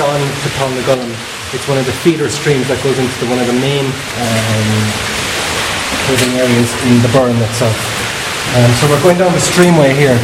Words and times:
on 0.00 0.20
to 0.20 0.48
Polnagollum. 0.60 1.08
It's 1.54 1.66
one 1.68 1.78
of 1.78 1.86
the 1.86 1.96
feeder 2.04 2.28
streams 2.28 2.68
that 2.68 2.76
goes 2.84 2.98
into 2.98 3.16
the, 3.16 3.28
one 3.32 3.40
of 3.40 3.48
the 3.48 3.56
main 3.56 3.86
um, 4.20 4.68
living 6.12 6.32
areas 6.36 6.68
in 6.84 7.00
the 7.00 7.10
Burren 7.16 7.38
itself. 7.40 7.76
Um, 8.56 8.70
so 8.76 8.88
we're 8.92 9.00
going 9.00 9.16
down 9.16 9.32
the 9.32 9.40
streamway 9.40 9.96
here. 9.96 10.20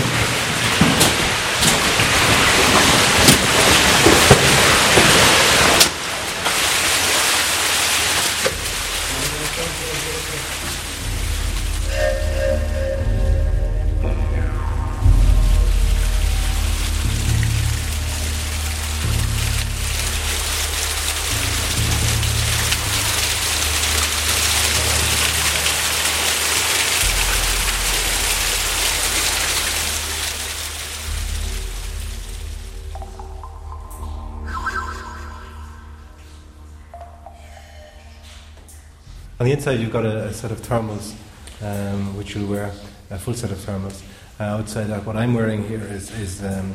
On 39.43 39.47
the 39.47 39.55
inside, 39.55 39.81
you've 39.81 39.93
got 39.93 40.07
a, 40.07 40.27
a 40.27 40.33
set 40.33 40.53
of 40.53 40.63
thermals, 40.63 41.17
um, 41.63 42.17
which 42.17 42.37
you'll 42.37 42.49
wear, 42.49 42.71
a 43.11 43.19
full 43.19 43.35
set 43.35 43.51
of 43.51 43.59
thermals. 43.59 44.01
Uh, 44.39 44.45
outside 44.45 44.85
that, 44.85 45.05
what 45.05 45.17
I'm 45.17 45.35
wearing 45.35 45.67
here 45.67 45.83
is, 45.83 46.17
is 46.17 46.45
um, 46.45 46.73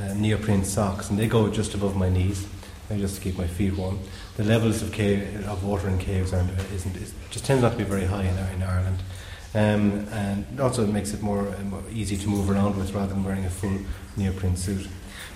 uh, 0.00 0.14
neoprene 0.14 0.64
socks, 0.64 1.10
and 1.10 1.16
they 1.16 1.28
go 1.28 1.48
just 1.48 1.74
above 1.74 1.94
my 1.94 2.08
knees, 2.08 2.44
just 2.88 3.14
to 3.14 3.20
keep 3.20 3.38
my 3.38 3.46
feet 3.46 3.76
warm. 3.76 4.00
The 4.36 4.42
levels 4.42 4.82
of, 4.82 4.90
cave, 4.90 5.46
of 5.46 5.62
water 5.62 5.88
in 5.88 5.96
caves 5.98 6.32
aren't, 6.32 6.50
isn't, 6.72 6.96
is, 6.96 7.14
just 7.30 7.44
tends 7.44 7.62
not 7.62 7.70
to 7.70 7.78
be 7.78 7.84
very 7.84 8.06
high 8.06 8.24
in, 8.24 8.36
in 8.52 8.64
Ireland. 8.64 8.98
Um, 9.54 10.08
and 10.10 10.60
also 10.60 10.82
it 10.82 10.88
makes 10.88 11.14
it 11.14 11.22
more, 11.22 11.46
uh, 11.46 11.62
more, 11.62 11.84
easy 11.92 12.16
to 12.16 12.28
move 12.28 12.50
around 12.50 12.76
with 12.78 12.94
rather 12.94 13.14
than 13.14 13.22
wearing 13.22 13.44
a 13.44 13.50
full 13.50 13.78
neoprene 14.16 14.56
suit. 14.56 14.88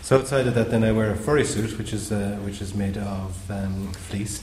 So 0.02 0.18
outside 0.18 0.48
of 0.48 0.56
that, 0.56 0.72
then 0.72 0.82
I 0.82 0.90
wear 0.90 1.12
a 1.12 1.16
furry 1.16 1.44
suit, 1.44 1.78
which 1.78 1.92
is 1.92 2.10
uh, 2.10 2.40
which 2.42 2.60
is 2.60 2.74
made 2.74 2.98
of 2.98 3.48
um, 3.52 3.92
fleece, 3.92 4.42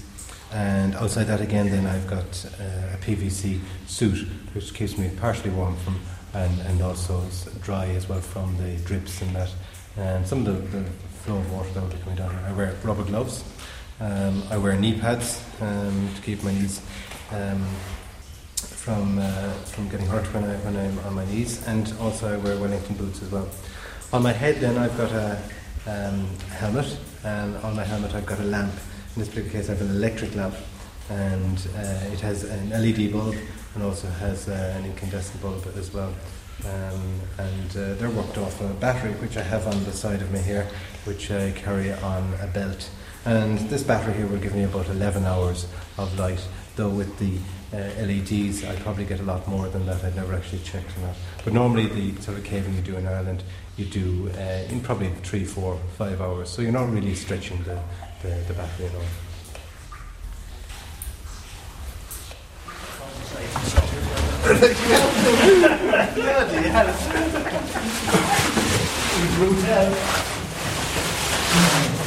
and 0.52 0.96
outside 0.96 1.26
that 1.26 1.42
again, 1.42 1.70
then 1.70 1.86
I've 1.86 2.08
got 2.08 2.46
uh, 2.60 2.96
a 2.96 2.98
PVC 2.98 3.60
suit, 3.86 4.28
which 4.54 4.74
keeps 4.74 4.98
me 4.98 5.12
partially 5.20 5.52
warm 5.52 5.76
from 5.78 6.00
and, 6.34 6.60
and 6.62 6.82
also 6.82 7.24
dry 7.62 7.88
as 7.90 8.08
well 8.08 8.22
from 8.22 8.58
the 8.58 8.76
drips 8.84 9.22
and 9.22 9.36
that. 9.36 9.50
And 9.98 10.26
some 10.26 10.46
of 10.46 10.72
the, 10.72 10.80
the 10.80 10.90
flow 11.24 11.38
of 11.38 11.52
water 11.52 11.70
that 11.72 11.82
will 11.82 11.90
be 11.90 11.98
coming 11.98 12.16
down. 12.16 12.36
I 12.46 12.52
wear 12.54 12.76
rubber 12.84 13.04
gloves. 13.04 13.44
Um, 14.00 14.44
I 14.50 14.58
wear 14.58 14.76
knee 14.78 14.98
pads 15.00 15.44
um, 15.60 16.10
to 16.16 16.22
keep 16.22 16.44
my 16.44 16.54
knees 16.54 16.82
um, 17.32 17.66
from 18.56 19.20
uh, 19.20 19.52
from 19.66 19.90
getting 19.90 20.08
hurt 20.08 20.26
when 20.34 20.46
I 20.46 20.56
when 20.58 20.78
I'm 20.78 20.98
on 21.00 21.14
my 21.16 21.26
knees, 21.26 21.68
and 21.68 21.94
also 22.00 22.34
I 22.34 22.38
wear 22.38 22.58
Wellington 22.58 22.96
boots 22.96 23.22
as 23.22 23.30
well. 23.30 23.50
On 24.14 24.24
my 24.24 24.32
head, 24.32 24.56
then 24.62 24.78
I've 24.78 24.96
got 24.98 25.12
a 25.12 25.42
um, 25.86 26.26
helmet, 26.50 26.98
and 27.26 27.58
on 27.58 27.76
my 27.76 27.84
helmet 27.84 28.16
I've 28.16 28.26
got 28.26 28.40
a 28.40 28.44
lamp 28.44 28.74
in 29.16 29.20
this 29.22 29.30
particular 29.30 29.52
case, 29.52 29.70
I 29.70 29.74
have 29.74 29.82
an 29.82 29.96
electric 29.96 30.36
lamp, 30.36 30.56
and 31.10 31.58
uh, 31.76 32.14
it 32.14 32.20
has 32.20 32.44
an 32.44 32.70
LED 32.70 33.12
bulb 33.12 33.36
and 33.76 33.84
also 33.84 34.08
has 34.08 34.48
uh, 34.48 34.76
an 34.78 34.86
incandescent 34.86 35.42
bulb 35.42 35.66
as 35.76 35.94
well. 35.94 36.14
Um, 36.66 37.20
and 37.38 37.70
uh, 37.72 37.94
they're 37.96 38.10
worked 38.10 38.38
off 38.38 38.60
a 38.62 38.68
battery 38.76 39.14
which 39.14 39.38
I 39.38 39.44
have 39.44 39.66
on 39.66 39.84
the 39.86 39.94
side 39.94 40.22
of 40.22 40.32
me 40.32 40.40
here, 40.40 40.68
which 41.06 41.32
I 41.32 41.52
carry 41.52 41.94
on 41.94 42.34
a 42.42 42.48
belt. 42.48 42.90
And 43.26 43.60
this 43.70 43.84
battery 43.84 44.14
here 44.14 44.28
will 44.28 44.40
give 44.40 44.56
me 44.56 44.64
about 44.64 44.88
11 44.88 45.26
hours 45.26 45.68
of 45.98 46.18
light, 46.20 46.46
though 46.76 46.90
with 46.90 47.18
the 47.18 47.38
uh, 47.72 47.78
LEDs 48.04 48.64
I 48.64 48.76
probably 48.78 49.06
get 49.06 49.20
a 49.20 49.24
lot 49.24 49.48
more 49.48 49.70
than 49.70 49.86
that. 49.86 50.04
I've 50.04 50.16
never 50.16 50.34
actually 50.34 50.60
checked 50.60 50.96
on 50.98 51.04
that. 51.04 51.16
But 51.44 51.54
normally 51.54 51.88
the 51.88 52.22
sort 52.22 52.38
of 52.38 52.44
caving 52.44 52.76
you 52.76 52.82
do 52.82 52.98
in 52.98 53.08
Ireland, 53.08 53.44
you 53.78 53.86
do 53.86 54.30
uh, 54.36 54.68
in 54.70 54.82
probably 54.82 55.10
three, 55.24 55.46
four, 55.46 55.80
five 55.98 56.22
hours. 56.22 56.50
So 56.50 56.62
you're 56.62 56.72
not 56.72 56.90
really 56.90 57.16
stretching 57.16 57.64
the, 57.64 57.80
the, 58.22 58.30
the 58.48 58.54
battery 58.54 58.86
at 58.86 58.96
all. 58.96 59.02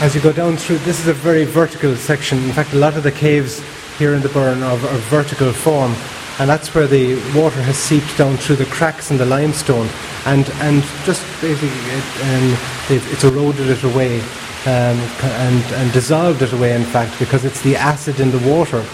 as 0.00 0.14
you 0.14 0.20
go 0.20 0.32
down 0.32 0.56
through, 0.56 0.78
this 0.78 1.00
is 1.00 1.08
a 1.08 1.12
very 1.12 1.44
vertical 1.44 1.96
section. 1.96 2.38
In 2.44 2.52
fact, 2.52 2.72
a 2.72 2.76
lot 2.76 2.96
of 2.96 3.02
the 3.02 3.10
caves 3.10 3.60
here 3.98 4.14
in 4.14 4.22
the 4.22 4.28
Burren 4.28 4.62
are 4.62 4.74
of 4.74 5.00
vertical 5.10 5.52
form, 5.52 5.92
and 6.38 6.48
that's 6.48 6.72
where 6.72 6.86
the 6.86 7.14
water 7.34 7.60
has 7.62 7.76
seeped 7.76 8.16
down 8.16 8.36
through 8.36 8.56
the 8.56 8.64
cracks 8.66 9.10
in 9.10 9.16
the 9.16 9.26
limestone, 9.26 9.88
and 10.24 10.48
and 10.60 10.82
just 11.04 11.22
basically 11.40 11.68
it, 11.68 12.04
um, 12.22 12.56
it's 12.88 13.24
eroded 13.24 13.68
it 13.68 13.82
away 13.82 14.20
um, 14.66 14.98
and 15.42 15.64
and 15.74 15.92
dissolved 15.92 16.42
it 16.42 16.52
away. 16.52 16.76
In 16.76 16.84
fact, 16.84 17.18
because 17.18 17.44
it's 17.44 17.60
the 17.62 17.74
acid 17.74 18.20
in 18.20 18.30
the 18.30 18.38
water 18.48 18.84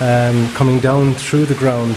um, 0.00 0.52
coming 0.54 0.80
down 0.80 1.14
through 1.14 1.46
the 1.46 1.54
ground, 1.54 1.96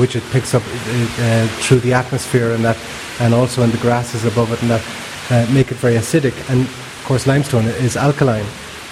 which 0.00 0.16
it 0.16 0.22
picks 0.30 0.54
up 0.54 0.62
uh, 0.62 1.46
through 1.60 1.80
the 1.80 1.92
atmosphere 1.92 2.52
and 2.52 2.64
that, 2.64 2.78
and 3.20 3.34
also 3.34 3.62
in 3.62 3.70
the 3.70 3.78
grasses 3.78 4.24
above 4.24 4.50
it, 4.50 4.62
and 4.62 4.70
that 4.70 4.82
uh, 5.30 5.52
make 5.52 5.70
it 5.70 5.76
very 5.76 5.96
acidic 5.96 6.34
and 6.48 6.66
of 7.04 7.08
course, 7.08 7.26
limestone 7.26 7.66
is 7.66 7.98
alkaline. 7.98 8.46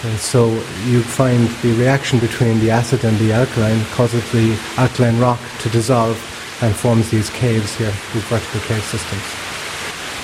And 0.04 0.18
so 0.18 0.50
you 0.84 1.00
find 1.02 1.48
the 1.62 1.72
reaction 1.78 2.18
between 2.18 2.60
the 2.60 2.70
acid 2.70 3.06
and 3.06 3.16
the 3.16 3.32
alkaline 3.32 3.82
causes 3.86 4.22
the 4.32 4.54
alkaline 4.76 5.18
rock 5.18 5.40
to 5.60 5.70
dissolve 5.70 6.18
and 6.60 6.76
forms 6.76 7.10
these 7.10 7.30
caves 7.30 7.74
here, 7.74 7.90
these 8.12 8.22
vertical 8.24 8.60
cave 8.68 8.84
systems. 8.84 9.22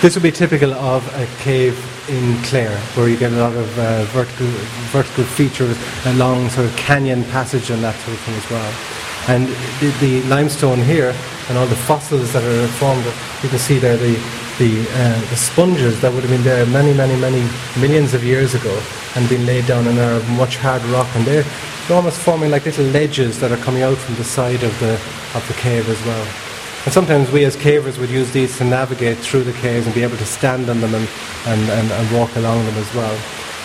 This 0.03 0.15
would 0.15 0.23
be 0.23 0.31
typical 0.31 0.75
of 0.75 1.03
a 1.17 1.25
cave 1.43 1.79
in 2.11 2.37
Clare, 2.43 2.79
where 2.93 3.09
you 3.09 3.17
get 3.17 3.33
a 3.33 3.37
lot 3.37 3.55
of 3.55 3.79
uh, 3.79 4.05
vertical, 4.13 4.49
vertical 4.93 5.25
features, 5.25 5.79
a 6.05 6.13
long 6.13 6.51
sort 6.51 6.67
of 6.67 6.77
canyon 6.77 7.25
passage 7.25 7.71
and 7.71 7.83
that 7.83 7.95
sort 8.01 8.19
of 8.19 8.21
thing 8.21 8.35
as 8.35 8.51
well. 8.51 8.75
And 9.29 9.49
the, 9.81 9.97
the 10.01 10.29
limestone 10.29 10.81
here 10.81 11.17
and 11.49 11.57
all 11.57 11.67
the 11.67 11.75
fossils 11.75 12.35
that 12.35 12.45
are 12.45 12.69
formed, 12.73 13.07
you 13.43 13.49
can 13.49 13.59
see 13.59 13.79
there 13.79 13.97
the 13.97 14.21
the, 14.59 14.83
uh, 14.91 15.21
the 15.31 15.37
sponges 15.37 16.01
that 16.01 16.13
would 16.13 16.23
have 16.25 16.31
been 16.31 16.43
there 16.43 16.67
many, 16.67 16.93
many, 16.93 17.15
many 17.21 17.49
millions 17.81 18.13
of 18.13 18.25
years 18.25 18.55
ago 18.55 18.83
and 19.15 19.29
been 19.29 19.47
laid 19.47 19.67
down 19.67 19.87
and 19.87 19.99
a 19.99 20.21
much 20.37 20.57
hard 20.57 20.83
rock 20.87 21.09
and 21.15 21.25
they're, 21.25 21.45
they're 21.87 21.97
almost 21.97 22.21
forming 22.21 22.51
like 22.51 22.67
little 22.67 22.85
ledges 22.87 23.39
that 23.41 23.53
are 23.53 23.57
coming 23.59 23.83
out 23.83 23.97
from 23.97 24.17
the 24.17 24.25
side 24.25 24.63
of 24.65 24.79
the, 24.81 24.95
of 25.35 25.45
the 25.47 25.55
cave 25.55 25.89
as 25.89 26.05
well. 26.05 26.27
And 26.85 26.93
sometimes 26.93 27.31
we 27.31 27.45
as 27.45 27.57
cavers 27.57 27.99
would 27.99 28.11
use 28.11 28.33
these 28.33 28.59
to 28.59 28.65
navigate 28.65 29.19
through 29.19 29.45
the 29.45 29.53
caves 29.53 29.87
and 29.87 29.95
be 29.95 30.03
able 30.03 30.17
to 30.17 30.27
stand 30.27 30.69
on 30.69 30.81
them 30.81 30.93
and, 30.93 31.09
and, 31.47 31.61
and, 31.71 31.93
and 31.93 32.19
walk 32.19 32.35
along 32.37 32.65
them 32.67 32.77
as 32.77 32.95
well. 32.95 33.15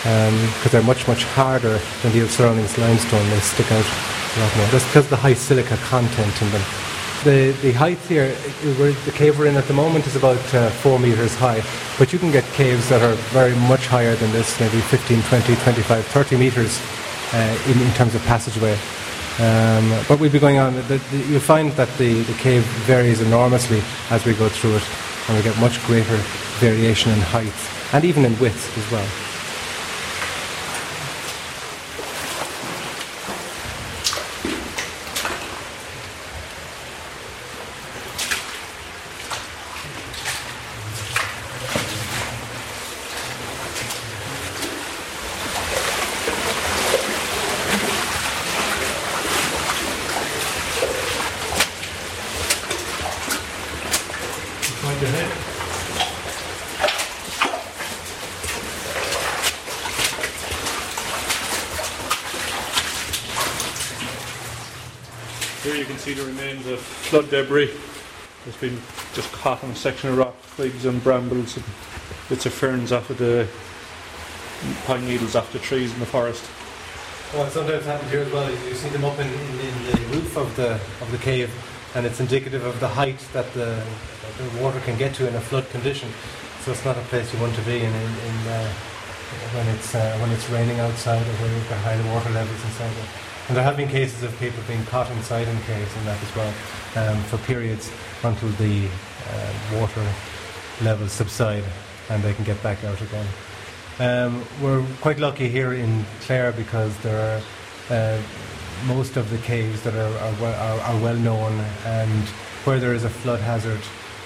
Because 0.03 0.65
um, 0.65 0.71
they're 0.71 0.83
much, 0.83 1.07
much 1.07 1.23
harder 1.23 1.79
than 2.01 2.11
the 2.11 2.27
surrounding 2.27 2.65
limestone. 2.77 3.27
They 3.29 3.39
stick 3.39 3.71
out 3.71 3.85
a 3.85 4.39
lot 4.41 4.57
more. 4.57 4.67
That's 4.67 4.85
because 4.85 5.05
of 5.05 5.09
the 5.09 5.17
high 5.17 5.33
silica 5.33 5.77
content 5.77 6.41
in 6.41 6.51
them. 6.51 6.92
The, 7.23 7.55
the 7.61 7.71
height 7.71 7.99
here, 7.99 8.35
the 8.63 9.11
cave 9.15 9.39
we're 9.39 9.47
in 9.47 9.55
at 9.55 9.65
the 9.65 9.73
moment 9.73 10.05
is 10.07 10.17
about 10.17 10.53
uh, 10.53 10.69
four 10.69 10.99
metres 10.99 11.33
high, 11.35 11.63
but 11.97 12.11
you 12.11 12.19
can 12.19 12.31
get 12.31 12.43
caves 12.51 12.89
that 12.89 13.01
are 13.01 13.15
very 13.31 13.55
much 13.67 13.87
higher 13.87 14.13
than 14.15 14.31
this, 14.33 14.59
maybe 14.59 14.81
15, 14.81 15.21
20, 15.21 15.55
25, 15.55 16.05
30 16.05 16.37
metres 16.37 16.81
uh, 17.31 17.57
in, 17.67 17.81
in 17.81 17.93
terms 17.93 18.13
of 18.13 18.21
passageway. 18.23 18.73
Um, 19.39 19.89
but 20.09 20.19
we'll 20.19 20.31
be 20.31 20.39
going 20.39 20.57
on. 20.57 20.75
The, 20.75 21.01
the, 21.11 21.17
you'll 21.29 21.39
find 21.39 21.71
that 21.71 21.89
the, 21.97 22.23
the 22.23 22.33
cave 22.33 22.63
varies 22.85 23.21
enormously 23.21 23.81
as 24.09 24.25
we 24.25 24.33
go 24.33 24.49
through 24.49 24.75
it, 24.75 24.83
and 25.29 25.37
we 25.37 25.43
get 25.43 25.57
much 25.61 25.81
greater 25.85 26.17
variation 26.59 27.13
in 27.13 27.19
height 27.19 27.53
and 27.93 28.03
even 28.03 28.25
in 28.25 28.37
width 28.39 28.77
as 28.77 28.91
well. 28.91 29.32
Debris. 67.33 67.71
There's 68.43 68.57
been 68.57 68.79
just 69.15 69.31
caught 69.31 69.63
on 69.63 69.71
a 69.71 69.75
section 69.75 70.11
of 70.11 70.17
rock, 70.19 70.35
twigs 70.55 70.85
and 70.85 71.03
brambles 71.03 71.57
and 71.57 71.65
bits 72.29 72.45
of 72.45 72.53
ferns 72.53 72.91
off 72.91 73.09
of 73.09 73.17
the 73.17 73.47
pine 74.85 75.03
needles 75.07 75.35
off 75.35 75.51
the 75.51 75.57
trees 75.57 75.91
in 75.91 75.99
the 75.99 76.05
forest. 76.05 76.45
What 77.33 77.51
sometimes 77.51 77.85
happens 77.85 78.11
here 78.11 78.19
as 78.19 78.31
well 78.31 78.47
is 78.47 78.63
you 78.67 78.75
see 78.75 78.89
them 78.89 79.03
up 79.03 79.17
in, 79.17 79.25
in, 79.25 79.59
in 79.65 79.85
the 79.85 79.97
roof 80.13 80.37
of 80.37 80.55
the 80.55 80.73
of 81.01 81.11
the 81.11 81.17
cave, 81.17 81.49
and 81.95 82.05
it's 82.05 82.19
indicative 82.19 82.63
of 82.65 82.79
the 82.79 82.87
height 82.87 83.17
that 83.33 83.51
the, 83.53 83.81
the 84.37 84.61
water 84.61 84.79
can 84.81 84.95
get 84.99 85.15
to 85.15 85.27
in 85.27 85.33
a 85.33 85.41
flood 85.41 85.67
condition. 85.71 86.09
So 86.61 86.71
it's 86.71 86.85
not 86.85 86.97
a 86.97 87.05
place 87.09 87.33
you 87.33 87.39
want 87.41 87.55
to 87.55 87.61
be 87.63 87.77
in, 87.77 87.93
in, 87.93 88.13
in 88.29 88.37
uh, 88.45 88.73
when 89.57 89.67
it's 89.69 89.95
uh, 89.95 90.17
when 90.21 90.29
it's 90.29 90.47
raining 90.51 90.79
outside 90.79 91.25
or 91.25 91.33
when 91.41 91.51
you've 91.51 91.67
got 91.67 91.79
high 91.79 91.97
water 92.13 92.29
levels 92.29 92.63
inside 92.63 92.93
it. 92.93 93.32
And 93.47 93.57
there 93.57 93.63
have 93.63 93.77
been 93.77 93.89
cases 93.89 94.23
of 94.23 94.37
people 94.39 94.63
being 94.67 94.83
caught 94.85 95.09
inside 95.11 95.47
in 95.47 95.59
caves 95.61 95.95
and 95.97 96.07
that 96.07 96.21
as 96.21 96.35
well 96.35 96.53
um, 96.95 97.21
for 97.23 97.37
periods 97.39 97.91
until 98.23 98.49
the 98.51 98.87
uh, 98.87 99.79
water 99.79 100.05
levels 100.81 101.11
subside 101.11 101.63
and 102.09 102.23
they 102.23 102.33
can 102.33 102.43
get 102.45 102.61
back 102.63 102.83
out 102.83 103.01
again. 103.01 103.27
Um, 103.99 104.43
we're 104.61 104.83
quite 105.01 105.19
lucky 105.19 105.49
here 105.49 105.73
in 105.73 106.05
Clare 106.21 106.51
because 106.51 106.97
there 106.99 107.19
are 107.37 107.41
uh, 107.93 108.21
most 108.85 109.17
of 109.17 109.29
the 109.29 109.37
caves 109.39 109.81
that 109.83 109.93
are, 109.93 110.17
are, 110.17 110.33
well, 110.41 110.79
are, 110.79 110.81
are 110.81 111.01
well 111.01 111.15
known, 111.15 111.53
and 111.85 112.23
where 112.65 112.79
there 112.79 112.93
is 112.93 113.03
a 113.03 113.09
flood 113.09 113.39
hazard, 113.39 113.79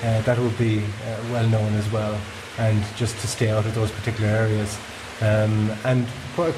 uh, 0.03 0.21
that 0.21 0.37
will 0.37 0.51
be 0.51 0.79
uh, 0.79 1.17
well 1.31 1.47
known 1.47 1.73
as 1.73 1.91
well, 1.91 2.19
and 2.57 2.83
just 2.95 3.17
to 3.19 3.27
stay 3.27 3.49
out 3.49 3.65
of 3.65 3.75
those 3.75 3.91
particular 3.91 4.29
areas. 4.29 4.79
Um, 5.21 5.71
and 5.83 6.07
quite, 6.35 6.55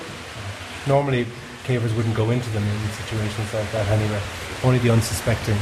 normally, 0.88 1.26
cavers 1.70 1.96
wouldn't 1.96 2.16
go 2.16 2.32
into 2.32 2.50
them 2.50 2.64
in 2.64 2.90
situations 2.90 3.54
like 3.54 3.72
that 3.74 3.88
anyway, 3.90 4.20
only 4.64 4.80
the 4.80 4.90
unsuspecting. 4.90 5.56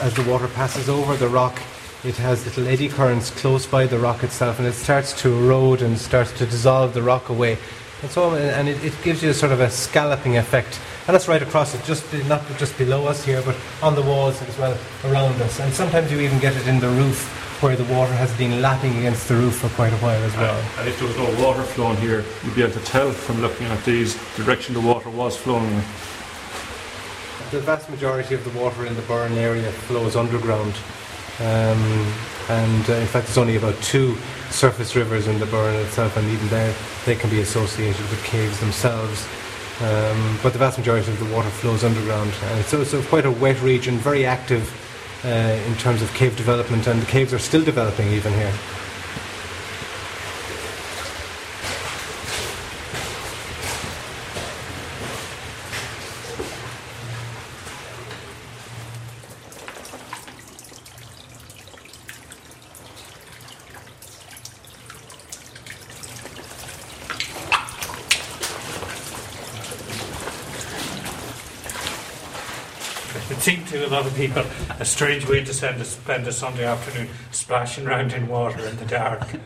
as 0.00 0.14
the 0.14 0.22
water 0.30 0.46
passes 0.48 0.88
over 0.88 1.16
the 1.16 1.26
rock, 1.26 1.58
it 2.04 2.16
has 2.16 2.44
little 2.44 2.68
eddy 2.68 2.88
currents 2.88 3.30
close 3.30 3.66
by 3.66 3.86
the 3.86 3.98
rock 3.98 4.22
itself, 4.22 4.58
and 4.58 4.68
it 4.68 4.74
starts 4.74 5.18
to 5.22 5.28
erode 5.28 5.82
and 5.82 5.98
starts 5.98 6.30
to 6.32 6.46
dissolve 6.46 6.94
the 6.94 7.02
rock 7.02 7.30
away. 7.30 7.58
And 8.02 8.10
so, 8.10 8.34
and 8.34 8.68
it, 8.68 8.84
it 8.84 8.94
gives 9.02 9.22
you 9.22 9.30
a 9.30 9.34
sort 9.34 9.52
of 9.52 9.60
a 9.60 9.70
scalloping 9.70 10.36
effect, 10.36 10.78
and 11.06 11.14
that's 11.14 11.28
right 11.28 11.42
across 11.42 11.74
it, 11.74 11.82
just 11.84 12.04
not 12.28 12.42
just 12.58 12.76
below 12.78 13.06
us 13.06 13.24
here, 13.24 13.42
but 13.42 13.56
on 13.82 13.94
the 13.96 14.02
walls 14.02 14.40
as 14.42 14.58
well 14.58 14.78
around 15.04 15.40
us. 15.42 15.58
And 15.60 15.72
sometimes 15.72 16.12
you 16.12 16.20
even 16.20 16.38
get 16.38 16.54
it 16.54 16.68
in 16.68 16.78
the 16.78 16.88
roof, 16.90 17.37
where 17.60 17.74
the 17.74 17.84
water 17.92 18.12
has 18.12 18.32
been 18.38 18.62
lapping 18.62 18.96
against 18.98 19.26
the 19.28 19.34
roof 19.34 19.56
for 19.56 19.68
quite 19.70 19.92
a 19.92 19.96
while 19.96 20.22
as 20.22 20.36
well. 20.36 20.64
And 20.78 20.88
if 20.88 20.98
there 20.98 21.08
was 21.08 21.16
no 21.16 21.44
water 21.44 21.62
flowing 21.62 21.96
here, 21.96 22.24
you'd 22.44 22.54
be 22.54 22.62
able 22.62 22.74
to 22.74 22.84
tell 22.84 23.10
from 23.10 23.40
looking 23.40 23.66
at 23.66 23.84
these 23.84 24.16
the 24.36 24.44
direction 24.44 24.74
the 24.74 24.80
water 24.80 25.10
was 25.10 25.36
flowing. 25.36 25.68
The 27.50 27.60
vast 27.60 27.90
majority 27.90 28.34
of 28.34 28.44
the 28.44 28.58
water 28.58 28.86
in 28.86 28.94
the 28.94 29.02
Burren 29.02 29.32
area 29.32 29.72
flows 29.72 30.14
underground. 30.14 30.74
Um, 31.40 32.12
and 32.48 32.90
uh, 32.90 32.94
in 32.94 33.06
fact, 33.06 33.26
there's 33.26 33.38
only 33.38 33.56
about 33.56 33.80
two 33.82 34.16
surface 34.50 34.94
rivers 34.94 35.26
in 35.26 35.38
the 35.38 35.46
Burren 35.46 35.76
itself, 35.84 36.16
and 36.16 36.28
even 36.28 36.48
there, 36.48 36.74
they 37.06 37.16
can 37.16 37.28
be 37.28 37.40
associated 37.40 38.00
with 38.10 38.22
caves 38.24 38.60
themselves. 38.60 39.26
Um, 39.80 40.38
but 40.42 40.52
the 40.52 40.58
vast 40.58 40.78
majority 40.78 41.10
of 41.10 41.18
the 41.18 41.34
water 41.34 41.48
flows 41.50 41.84
underground, 41.84 42.32
and 42.42 42.64
so 42.64 42.80
it's 42.80 42.94
quite 43.06 43.26
a 43.26 43.30
wet 43.30 43.60
region, 43.62 43.96
very 43.98 44.26
active 44.26 44.64
uh, 44.64 44.87
Uh, 45.24 45.60
in 45.66 45.74
terms 45.78 46.00
of 46.00 46.14
cave 46.14 46.36
development, 46.36 46.86
and 46.86 47.02
the 47.02 47.06
caves 47.06 47.34
are 47.34 47.40
still 47.40 47.64
developing 47.64 48.08
even 48.12 48.32
here. 48.32 48.54
It 73.30 73.42
seemed 73.42 73.68
to 73.68 73.86
a 73.86 73.88
lot 73.88 74.06
of 74.06 74.07
people 74.18 74.44
a 74.80 74.84
strange 74.84 75.24
way 75.28 75.44
to 75.44 75.54
spend 75.54 75.80
a, 75.80 75.84
spend 75.84 76.26
a 76.26 76.32
Sunday 76.32 76.64
afternoon 76.64 77.08
splashing 77.30 77.86
around 77.86 78.12
in 78.12 78.26
water 78.26 78.58
in 78.66 78.76
the 78.76 78.84
dark. 78.86 79.22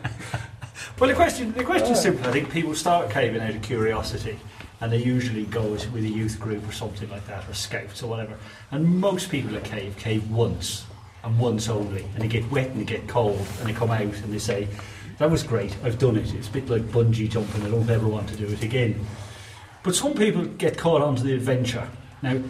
Well, 0.98 1.08
the 1.08 1.16
question 1.16 1.52
the 1.52 1.64
question's 1.64 2.00
simple. 2.00 2.28
I 2.28 2.32
think 2.32 2.50
people 2.50 2.76
start 2.76 3.10
caving 3.10 3.40
out 3.40 3.54
of 3.54 3.62
curiosity, 3.62 4.38
and 4.80 4.92
they 4.92 4.98
usually 4.98 5.46
go 5.46 5.62
with 5.62 5.96
a 5.96 6.00
youth 6.00 6.38
group 6.38 6.68
or 6.68 6.70
something 6.70 7.10
like 7.10 7.26
that, 7.26 7.48
or 7.48 7.54
scouts 7.54 8.04
or 8.04 8.08
whatever. 8.08 8.36
And 8.70 9.00
most 9.00 9.28
people 9.28 9.50
that 9.52 9.64
cave 9.64 9.96
cave 9.96 10.30
once 10.30 10.84
and 11.24 11.38
once 11.40 11.68
only, 11.68 12.02
and 12.02 12.22
they 12.22 12.28
get 12.28 12.48
wet 12.52 12.68
and 12.68 12.80
they 12.80 12.84
get 12.84 13.08
cold, 13.08 13.44
and 13.58 13.68
they 13.68 13.72
come 13.72 13.90
out 13.90 14.02
and 14.02 14.32
they 14.32 14.38
say, 14.38 14.68
"That 15.18 15.30
was 15.30 15.42
great. 15.42 15.76
I've 15.82 15.98
done 15.98 16.16
it. 16.16 16.32
It's 16.34 16.48
a 16.48 16.52
bit 16.52 16.68
like 16.68 16.82
bungee 16.82 17.28
jumping. 17.28 17.62
I 17.62 17.70
don't 17.70 17.90
ever 17.90 18.06
want 18.06 18.28
to 18.28 18.36
do 18.36 18.46
it 18.46 18.62
again." 18.62 19.04
But 19.82 19.96
some 19.96 20.14
people 20.14 20.44
get 20.44 20.78
caught 20.78 21.02
onto 21.02 21.24
the 21.24 21.34
adventure. 21.34 21.88
Now, 22.22 22.40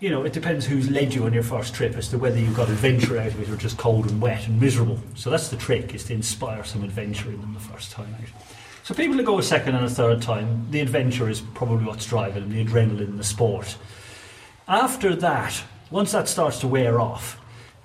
you 0.00 0.08
know, 0.08 0.24
it 0.24 0.32
depends 0.32 0.64
who's 0.64 0.90
led 0.90 1.12
you 1.12 1.24
on 1.24 1.32
your 1.34 1.42
first 1.42 1.74
trip 1.74 1.94
as 1.94 2.08
to 2.08 2.18
whether 2.18 2.38
you've 2.38 2.56
got 2.56 2.70
adventure 2.70 3.18
out 3.18 3.28
of 3.28 3.40
it 3.40 3.50
or 3.50 3.56
just 3.56 3.76
cold 3.76 4.10
and 4.10 4.20
wet 4.20 4.46
and 4.46 4.58
miserable. 4.58 4.98
So 5.14 5.28
that's 5.28 5.48
the 5.48 5.58
trick, 5.58 5.94
is 5.94 6.04
to 6.04 6.14
inspire 6.14 6.64
some 6.64 6.82
adventure 6.82 7.28
in 7.28 7.40
them 7.40 7.52
the 7.52 7.60
first 7.60 7.92
time 7.92 8.14
out. 8.14 8.42
So 8.82 8.94
people 8.94 9.16
that 9.18 9.26
go 9.26 9.38
a 9.38 9.42
second 9.42 9.74
and 9.74 9.84
a 9.84 9.90
third 9.90 10.22
time, 10.22 10.66
the 10.70 10.80
adventure 10.80 11.28
is 11.28 11.42
probably 11.42 11.84
what's 11.84 12.06
driving 12.06 12.48
them, 12.48 12.52
the 12.52 12.64
adrenaline, 12.64 13.18
the 13.18 13.24
sport. 13.24 13.76
After 14.66 15.14
that, 15.16 15.62
once 15.90 16.12
that 16.12 16.28
starts 16.28 16.60
to 16.60 16.68
wear 16.68 16.98
off, 16.98 17.38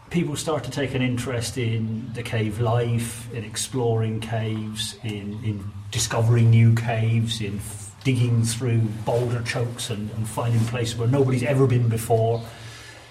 people 0.10 0.38
start 0.38 0.64
to 0.64 0.72
take 0.72 0.96
an 0.96 1.02
interest 1.02 1.58
in 1.58 2.10
the 2.14 2.24
cave 2.24 2.62
life, 2.62 3.32
in 3.34 3.44
exploring 3.44 4.22
caves, 4.22 4.96
in, 5.04 5.44
in 5.44 5.70
discovering 5.92 6.50
new 6.50 6.74
caves, 6.76 7.42
in 7.42 7.60
digging 8.06 8.44
through 8.44 8.78
boulder 9.04 9.42
chokes 9.42 9.90
and, 9.90 10.10
and 10.12 10.28
finding 10.28 10.62
places 10.68 10.96
where 10.96 11.08
nobody's 11.08 11.44
ever 11.44 11.66
been 11.68 11.90
before, 11.90 12.42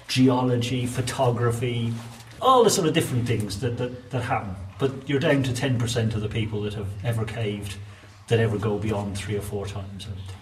geology, 0.09 0.87
photography, 0.87 1.93
all 2.41 2.63
the 2.63 2.71
sort 2.71 2.87
of 2.87 2.95
different 2.95 3.27
things 3.27 3.61
that, 3.61 3.77
that, 3.77 4.11
that 4.11 4.23
happen. 4.23 4.55
But 4.79 5.09
you're 5.09 5.21
down 5.21 5.43
to 5.43 5.51
10% 5.53 6.15
of 6.15 6.21
the 6.21 6.29
people 6.29 6.63
that 6.63 6.75
have 6.75 6.89
ever 7.05 7.25
caved 7.25 7.77
that 8.29 8.39
ever 8.39 8.57
go 8.57 8.79
beyond 8.79 9.19
three 9.19 9.37
or 9.37 9.41
four 9.41 9.67
times, 9.67 10.07
I 10.07 10.11
would 10.11 10.19
think. 10.19 10.39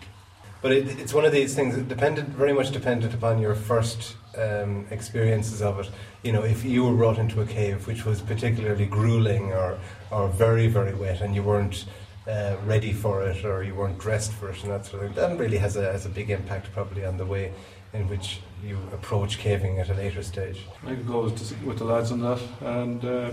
But 0.60 0.72
it, 0.72 1.00
it's 1.00 1.14
one 1.14 1.24
of 1.24 1.32
these 1.32 1.54
things 1.54 1.74
that 1.74 1.88
dependent, 1.88 2.28
very 2.28 2.52
much 2.52 2.70
dependent 2.70 3.14
upon 3.14 3.40
your 3.40 3.54
first 3.54 4.16
um, 4.36 4.86
experiences 4.90 5.62
of 5.62 5.80
it. 5.80 5.90
You 6.22 6.32
know, 6.32 6.42
if 6.42 6.62
you 6.62 6.84
were 6.84 6.94
brought 6.94 7.18
into 7.18 7.40
a 7.40 7.46
cave 7.46 7.86
which 7.86 8.04
was 8.04 8.20
particularly 8.20 8.86
grueling 8.86 9.52
or, 9.52 9.78
or 10.10 10.28
very, 10.28 10.68
very 10.68 10.94
wet 10.94 11.22
and 11.22 11.34
you 11.34 11.42
weren't 11.42 11.86
uh, 12.26 12.56
ready 12.64 12.92
for 12.92 13.22
it 13.22 13.44
or 13.44 13.62
you 13.62 13.74
weren't 13.74 13.98
dressed 13.98 14.32
for 14.32 14.50
it 14.50 14.62
and 14.62 14.72
that 14.72 14.86
sort 14.86 15.02
of 15.02 15.14
thing, 15.14 15.16
that 15.16 15.38
really 15.38 15.58
has 15.58 15.76
a, 15.76 15.82
has 15.92 16.06
a 16.06 16.08
big 16.08 16.30
impact 16.30 16.72
probably 16.72 17.04
on 17.04 17.16
the 17.16 17.26
way 17.26 17.52
in 17.92 18.08
which 18.08 18.40
you 18.64 18.78
approach 18.92 19.38
caving 19.38 19.78
at 19.78 19.90
a 19.90 19.94
later 19.94 20.22
stage. 20.22 20.60
I 20.84 20.94
could 20.94 21.06
go 21.06 21.24
with, 21.24 21.62
with 21.62 21.78
the 21.78 21.84
lads 21.84 22.12
on 22.12 22.20
that. 22.20 22.40
And 22.60 23.04
uh, 23.04 23.30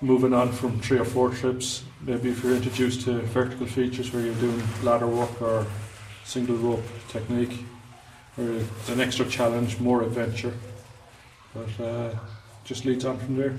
moving 0.00 0.34
on 0.34 0.52
from 0.52 0.80
three 0.80 0.98
or 0.98 1.04
four 1.04 1.30
trips, 1.30 1.84
maybe 2.00 2.30
if 2.30 2.42
you're 2.42 2.56
introduced 2.56 3.02
to 3.02 3.20
vertical 3.20 3.66
features 3.66 4.12
where 4.12 4.24
you're 4.24 4.34
doing 4.34 4.62
ladder 4.82 5.06
work 5.06 5.40
or 5.40 5.66
single 6.24 6.56
rope 6.56 6.84
technique, 7.08 7.64
or 8.36 8.50
it's 8.52 8.88
an 8.88 9.00
extra 9.00 9.26
challenge, 9.26 9.78
more 9.78 10.02
adventure. 10.02 10.52
But 11.54 11.84
uh, 11.84 12.14
just 12.64 12.84
leads 12.84 13.04
on 13.04 13.18
from 13.18 13.36
there. 13.36 13.58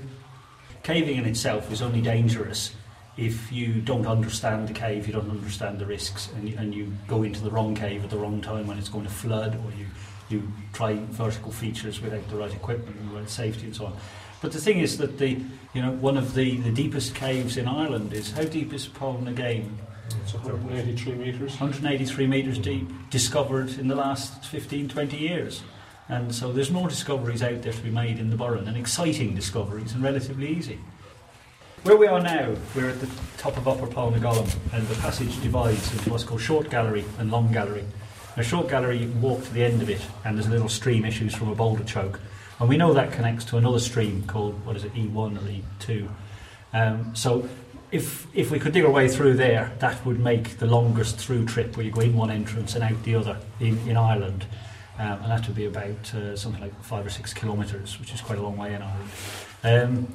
Caving 0.82 1.16
in 1.16 1.24
itself 1.24 1.70
is 1.72 1.82
only 1.82 2.00
dangerous 2.00 2.74
if 3.16 3.52
you 3.52 3.80
don't 3.80 4.06
understand 4.06 4.68
the 4.68 4.72
cave, 4.72 5.06
you 5.06 5.12
don't 5.12 5.30
understand 5.30 5.78
the 5.78 5.86
risks, 5.86 6.30
and 6.36 6.48
you, 6.48 6.56
and 6.58 6.74
you 6.74 6.92
go 7.06 7.22
into 7.22 7.40
the 7.40 7.50
wrong 7.50 7.74
cave 7.74 8.04
at 8.04 8.10
the 8.10 8.16
wrong 8.16 8.40
time 8.40 8.66
when 8.66 8.78
it's 8.78 8.88
going 8.88 9.04
to 9.04 9.10
flood, 9.10 9.54
or 9.54 9.70
you, 9.78 9.86
you 10.30 10.50
try 10.72 10.94
vertical 11.10 11.52
features 11.52 12.00
without 12.00 12.26
the 12.28 12.36
right 12.36 12.54
equipment 12.54 12.96
and 12.96 13.10
the 13.10 13.16
right 13.16 13.28
safety 13.28 13.66
and 13.66 13.76
so 13.76 13.86
on. 13.86 13.96
But 14.40 14.52
the 14.52 14.60
thing 14.60 14.78
is 14.78 14.98
that 14.98 15.18
the, 15.18 15.40
you 15.74 15.82
know, 15.82 15.92
one 15.92 16.16
of 16.16 16.34
the, 16.34 16.56
the 16.58 16.72
deepest 16.72 17.14
caves 17.14 17.56
in 17.56 17.68
Ireland 17.68 18.12
is 18.12 18.32
how 18.32 18.44
deep 18.44 18.72
is 18.72 18.86
Paul 18.86 19.28
again? 19.28 19.78
It's 20.22 20.34
183 20.34 21.14
metres. 21.14 21.52
183 21.52 22.26
metres 22.26 22.58
deep, 22.58 22.90
discovered 23.10 23.78
in 23.78 23.88
the 23.88 23.94
last 23.94 24.44
15, 24.46 24.88
20 24.88 25.16
years. 25.16 25.62
And 26.08 26.34
so 26.34 26.52
there's 26.52 26.70
more 26.70 26.88
discoveries 26.88 27.42
out 27.42 27.62
there 27.62 27.72
to 27.72 27.82
be 27.82 27.90
made 27.90 28.18
in 28.18 28.30
the 28.30 28.36
Burren, 28.36 28.66
and 28.68 28.76
exciting 28.76 29.34
discoveries, 29.34 29.92
and 29.92 30.02
relatively 30.02 30.48
easy. 30.48 30.78
Where 31.84 31.96
we 31.96 32.06
are 32.06 32.20
now, 32.20 32.54
we're 32.76 32.90
at 32.90 33.00
the 33.00 33.10
top 33.38 33.56
of 33.56 33.66
Upper 33.66 33.88
Polnagollum, 33.88 34.48
and 34.72 34.86
the 34.86 34.94
passage 35.00 35.42
divides 35.42 35.92
into 35.92 36.10
what's 36.10 36.22
called 36.22 36.40
Short 36.40 36.70
Gallery 36.70 37.04
and 37.18 37.28
Long 37.28 37.50
Gallery. 37.50 37.84
In 38.36 38.40
a 38.40 38.44
Short 38.44 38.68
Gallery, 38.68 38.98
you 38.98 39.08
can 39.08 39.20
walk 39.20 39.42
to 39.42 39.52
the 39.52 39.64
end 39.64 39.82
of 39.82 39.90
it, 39.90 40.00
and 40.24 40.36
there's 40.36 40.46
a 40.46 40.50
little 40.50 40.68
stream 40.68 41.04
issues 41.04 41.34
from 41.34 41.48
a 41.48 41.56
boulder 41.56 41.82
choke. 41.82 42.20
And 42.60 42.68
we 42.68 42.76
know 42.76 42.92
that 42.92 43.10
connects 43.10 43.44
to 43.46 43.56
another 43.56 43.80
stream 43.80 44.22
called, 44.28 44.64
what 44.64 44.76
is 44.76 44.84
it, 44.84 44.94
E1 44.94 45.36
or 45.36 45.62
E2. 45.80 46.08
Um, 46.72 47.16
so 47.16 47.48
if 47.90 48.28
if 48.32 48.52
we 48.52 48.60
could 48.60 48.72
dig 48.74 48.84
our 48.84 48.90
way 48.92 49.08
through 49.08 49.34
there, 49.34 49.72
that 49.80 50.06
would 50.06 50.20
make 50.20 50.58
the 50.58 50.66
longest 50.66 51.18
through 51.18 51.46
trip 51.46 51.76
where 51.76 51.84
you 51.84 51.90
go 51.90 52.02
in 52.02 52.14
one 52.14 52.30
entrance 52.30 52.76
and 52.76 52.84
out 52.84 53.02
the 53.02 53.16
other 53.16 53.38
in, 53.58 53.76
in 53.88 53.96
Ireland. 53.96 54.46
Um, 55.00 55.22
and 55.22 55.32
that 55.32 55.48
would 55.48 55.56
be 55.56 55.64
about 55.64 56.14
uh, 56.14 56.36
something 56.36 56.60
like 56.60 56.80
five 56.84 57.04
or 57.04 57.10
six 57.10 57.34
kilometres, 57.34 57.98
which 57.98 58.14
is 58.14 58.20
quite 58.20 58.38
a 58.38 58.42
long 58.42 58.56
way 58.56 58.72
in 58.72 58.82
Ireland. 58.82 59.10
Um, 59.64 60.14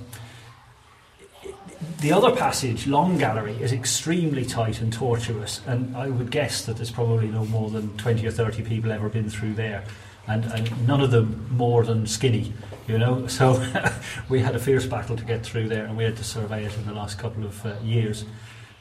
the 2.00 2.12
other 2.12 2.36
passage, 2.36 2.88
Long 2.88 3.18
Gallery, 3.18 3.54
is 3.62 3.72
extremely 3.72 4.46
tight 4.46 4.82
and 4.82 4.92
tortuous, 4.92 5.62
and 5.68 5.96
I 5.96 6.08
would 6.10 6.32
guess 6.32 6.66
that 6.66 6.78
there's 6.78 6.92
probably 6.92 7.28
no 7.28 7.46
more 7.46 7.70
than 7.70 7.96
20 7.98 8.26
or 8.26 8.32
30 8.32 8.64
people 8.64 8.92
ever 8.92 9.10
been 9.10 9.30
through 9.30 9.54
there, 9.54 9.84
and, 10.28 10.46
and 10.46 10.88
none 10.88 11.02
of 11.02 11.12
them 11.12 11.48
more 11.52 11.84
than 11.84 12.06
skinny, 12.08 12.54
you 12.88 12.98
know. 12.98 13.28
So 13.38 13.64
we 14.30 14.40
had 14.40 14.56
a 14.56 14.60
fierce 14.60 14.86
battle 14.86 15.16
to 15.16 15.24
get 15.24 15.44
through 15.44 15.70
there, 15.70 15.86
and 15.86 15.98
we 15.98 16.04
had 16.04 16.18
to 16.18 16.24
survey 16.24 16.66
it 16.66 16.76
in 16.76 16.86
the 16.86 16.94
last 16.94 17.20
couple 17.20 17.46
of 17.46 17.66
uh, 17.66 17.76
years. 17.84 18.26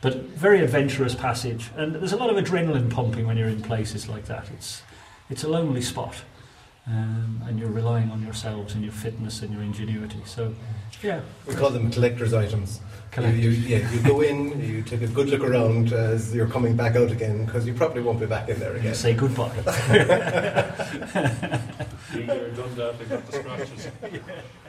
But 0.01 0.17
very 0.17 0.61
adventurous 0.61 1.15
passage, 1.15 1.71
and 1.77 1.95
there's 1.95 2.13
a 2.13 2.17
lot 2.17 2.31
of 2.31 2.43
adrenaline 2.43 2.91
pumping 2.91 3.27
when 3.27 3.37
you're 3.37 3.49
in 3.49 3.63
places 3.63 4.09
like 4.09 4.27
that. 4.27 4.47
It's, 4.55 4.83
it's 5.31 5.45
a 5.45 5.49
lonely 5.49 5.83
spot. 5.83 6.17
Um, 6.89 7.43
and 7.47 7.59
you're 7.59 7.71
relying 7.71 8.11
on 8.13 8.23
yourselves 8.23 8.75
and 8.75 8.85
your 8.85 8.93
fitness 8.93 9.43
and 9.43 9.53
your 9.53 9.63
ingenuity. 9.63 10.21
So, 10.25 10.55
yeah. 11.03 11.21
We 11.47 11.55
call 11.55 11.71
them 11.71 11.91
collector's 11.91 12.33
items. 12.33 12.81
You, 13.19 13.27
you, 13.29 13.51
yeah, 13.51 13.91
you 13.93 14.01
go 14.03 14.21
in, 14.21 14.61
you 14.63 14.83
take 14.83 15.01
a 15.03 15.07
good 15.09 15.29
look 15.31 15.41
around 15.43 15.93
as 15.93 16.35
you're 16.35 16.47
coming 16.47 16.77
back 16.77 16.97
out 16.97 17.11
again 17.11 17.47
because 17.47 17.67
you 17.67 17.73
probably 17.73 18.03
won't 18.03 18.21
be 18.21 18.27
back 18.27 18.49
in 18.51 18.61
there 18.61 18.75
You 18.75 18.81
again. 18.81 18.95
say 18.95 19.15
goodbye. 19.15 19.49
Being 22.13 22.27
there, 22.27 22.51
done 22.51 22.75
that, 22.77 23.09
got 23.09 23.27
the 23.27 23.33
scratches. 23.33 23.89
Well, 24.03 24.11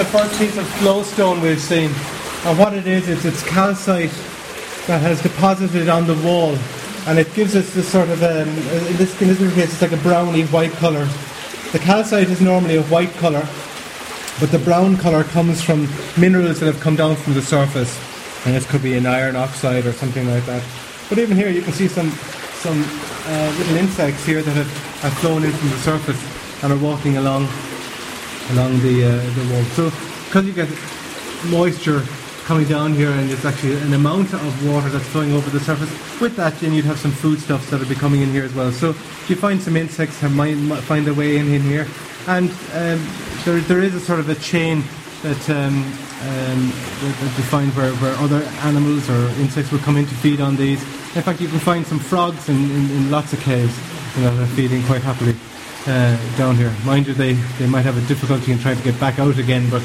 the 0.00 0.06
first 0.06 0.38
piece 0.38 0.56
of 0.56 0.66
flowstone 0.78 1.42
we've 1.42 1.60
seen. 1.60 1.90
And 2.46 2.58
what 2.58 2.72
it 2.72 2.86
is, 2.86 3.06
is 3.06 3.26
it's 3.26 3.42
calcite 3.42 4.10
that 4.86 5.02
has 5.02 5.20
deposited 5.20 5.90
on 5.90 6.06
the 6.06 6.14
wall. 6.24 6.56
And 7.06 7.18
it 7.18 7.34
gives 7.34 7.54
us 7.54 7.74
this 7.74 7.86
sort 7.86 8.08
of, 8.08 8.22
um, 8.22 8.48
in, 8.48 8.96
this, 8.96 9.20
in 9.20 9.28
this 9.28 9.38
case, 9.54 9.72
it's 9.72 9.82
like 9.82 9.92
a 9.92 9.98
browny 9.98 10.44
white 10.44 10.72
colour. 10.72 11.04
The 11.72 11.78
calcite 11.78 12.30
is 12.30 12.40
normally 12.40 12.76
a 12.76 12.82
white 12.84 13.12
colour, 13.16 13.46
but 14.40 14.50
the 14.50 14.58
brown 14.58 14.96
colour 14.96 15.22
comes 15.22 15.62
from 15.62 15.86
minerals 16.18 16.60
that 16.60 16.66
have 16.72 16.80
come 16.80 16.96
down 16.96 17.14
from 17.14 17.34
the 17.34 17.42
surface. 17.42 17.94
And 18.46 18.54
this 18.54 18.64
could 18.64 18.82
be 18.82 18.94
an 18.94 19.04
iron 19.04 19.36
oxide 19.36 19.84
or 19.84 19.92
something 19.92 20.26
like 20.26 20.46
that. 20.46 20.64
But 21.10 21.18
even 21.18 21.36
here, 21.36 21.50
you 21.50 21.60
can 21.60 21.74
see 21.74 21.88
some, 21.88 22.08
some 22.64 22.82
uh, 23.26 23.54
little 23.58 23.76
insects 23.76 24.24
here 24.24 24.40
that 24.40 24.56
have, 24.56 25.00
have 25.02 25.12
flown 25.18 25.44
in 25.44 25.52
from 25.52 25.68
the 25.68 25.78
surface 25.78 26.64
and 26.64 26.72
are 26.72 26.78
walking 26.78 27.18
along 27.18 27.48
along 28.52 28.80
the 28.80 29.04
uh, 29.04 29.34
the 29.34 29.54
wall. 29.54 29.64
So 29.76 29.90
because 30.26 30.46
you 30.46 30.52
get 30.52 30.68
moisture 31.46 32.02
coming 32.44 32.66
down 32.66 32.92
here, 32.92 33.10
and 33.10 33.30
it's 33.30 33.44
actually 33.44 33.76
an 33.76 33.92
amount 33.92 34.32
of 34.34 34.68
water 34.68 34.88
that's 34.88 35.06
flowing 35.06 35.32
over 35.32 35.48
the 35.50 35.60
surface. 35.60 35.90
With 36.20 36.36
that, 36.36 36.54
then 36.60 36.72
you'd 36.72 36.84
have 36.84 36.98
some 36.98 37.12
foodstuffs 37.12 37.70
that'll 37.70 37.88
be 37.88 37.94
coming 37.94 38.22
in 38.22 38.30
here 38.30 38.44
as 38.44 38.54
well. 38.54 38.72
So 38.72 38.88
you 39.28 39.36
find 39.36 39.60
some 39.60 39.76
insects 39.76 40.18
have 40.20 40.34
might, 40.34 40.56
might 40.56 40.82
find 40.82 41.06
their 41.06 41.14
way 41.14 41.36
in, 41.36 41.52
in 41.52 41.62
here, 41.62 41.86
and 42.26 42.50
um, 42.74 43.06
there 43.44 43.60
there 43.60 43.80
is 43.80 43.94
a 43.94 44.00
sort 44.00 44.20
of 44.20 44.28
a 44.28 44.34
chain 44.36 44.82
that. 45.22 45.50
Um, 45.50 45.92
um, 46.20 46.68
that, 47.00 47.16
that 47.18 47.38
you 47.38 47.44
find 47.44 47.72
where, 47.72 47.92
where 47.94 48.14
other 48.16 48.42
animals 48.60 49.08
or 49.08 49.28
insects 49.40 49.72
will 49.72 49.78
come 49.78 49.96
in 49.96 50.04
to 50.04 50.14
feed 50.16 50.38
on 50.38 50.54
these. 50.54 50.82
In 51.16 51.22
fact, 51.22 51.40
you 51.40 51.48
can 51.48 51.58
find 51.58 51.86
some 51.86 51.98
frogs 51.98 52.50
in, 52.50 52.56
in, 52.56 52.90
in 52.90 53.10
lots 53.10 53.32
of 53.32 53.40
caves 53.40 53.74
you 54.18 54.24
know, 54.24 54.36
that 54.36 54.42
are 54.42 54.54
feeding 54.54 54.82
quite 54.82 55.00
happily 55.00 55.34
uh, 55.86 56.36
down 56.36 56.56
here. 56.56 56.72
Mind 56.84 57.06
you, 57.06 57.14
they, 57.14 57.34
they 57.58 57.66
might 57.66 57.82
have 57.82 57.96
a 57.96 58.06
difficulty 58.06 58.52
in 58.52 58.58
trying 58.58 58.76
to 58.76 58.84
get 58.84 58.98
back 59.00 59.18
out 59.18 59.38
again, 59.38 59.68
but, 59.70 59.82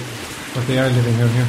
but 0.53 0.65
they 0.67 0.79
are 0.79 0.89
living 0.89 1.17
down 1.17 1.29
here. 1.29 1.47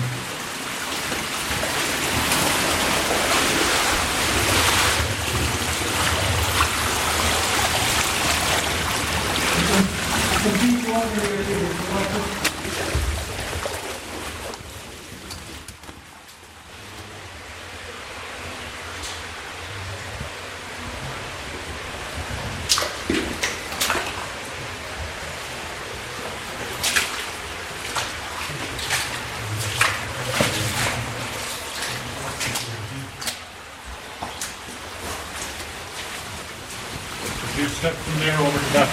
If 37.48 37.62
you 37.62 37.68
step 37.68 37.94
from 37.94 38.20
there 38.20 38.36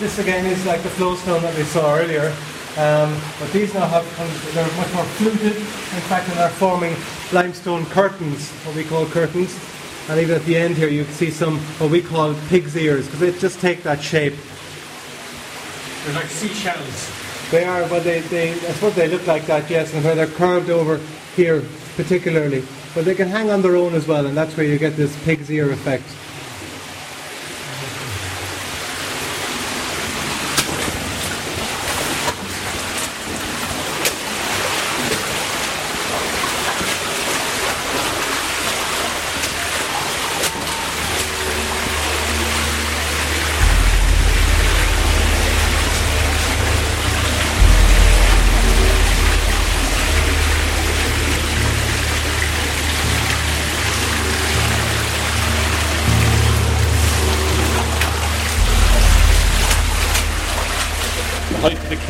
This 0.00 0.18
again 0.18 0.46
is 0.46 0.64
like 0.64 0.82
the 0.82 0.90
flowstone 0.90 1.42
that 1.42 1.56
we 1.56 1.64
saw 1.64 1.94
earlier, 1.94 2.34
um, 2.78 3.20
but 3.38 3.52
these 3.52 3.74
now 3.74 3.86
have 3.86 4.06
they're 4.54 4.64
much 4.76 4.92
more 4.94 5.04
fluted. 5.04 5.56
In 5.56 6.02
fact, 6.08 6.28
and 6.28 6.38
they're 6.38 6.48
forming 6.48 6.96
limestone 7.32 7.84
curtains, 7.86 8.50
what 8.64 8.74
we 8.74 8.84
call 8.84 9.06
curtains. 9.06 9.58
And 10.08 10.18
even 10.18 10.36
at 10.36 10.44
the 10.44 10.56
end 10.56 10.76
here, 10.76 10.88
you 10.88 11.04
can 11.04 11.12
see 11.12 11.30
some 11.30 11.58
what 11.78 11.90
we 11.90 12.00
call 12.02 12.34
pig's 12.48 12.76
ears 12.76 13.06
because 13.06 13.20
they 13.20 13.32
just 13.38 13.60
take 13.60 13.82
that 13.82 14.02
shape. 14.02 14.34
They're 16.04 16.14
like 16.14 16.26
seashells. 16.26 17.10
They 17.50 17.64
are, 17.64 17.86
but 17.88 18.04
they, 18.04 18.20
they 18.20 18.52
I 18.52 18.72
suppose 18.72 18.94
they 18.94 19.08
look 19.08 19.26
like 19.26 19.46
that, 19.46 19.68
yes, 19.68 19.92
and 19.92 20.02
where 20.02 20.14
they're 20.14 20.26
curved 20.26 20.70
over 20.70 20.98
here 21.36 21.62
particularly. 21.96 22.64
But 22.94 23.04
they 23.04 23.14
can 23.14 23.28
hang 23.28 23.50
on 23.50 23.62
their 23.62 23.76
own 23.76 23.94
as 23.94 24.06
well, 24.06 24.26
and 24.26 24.36
that's 24.36 24.56
where 24.56 24.66
you 24.66 24.78
get 24.78 24.96
this 24.96 25.16
pig's 25.24 25.50
ear 25.50 25.70
effect. 25.70 26.04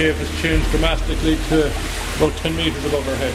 Cave 0.00 0.16
has 0.16 0.40
changed 0.40 0.66
dramatically 0.70 1.36
to 1.50 1.66
about 2.16 2.34
10 2.38 2.56
metres 2.56 2.82
above 2.86 3.06
our 3.06 3.16
head. 3.16 3.34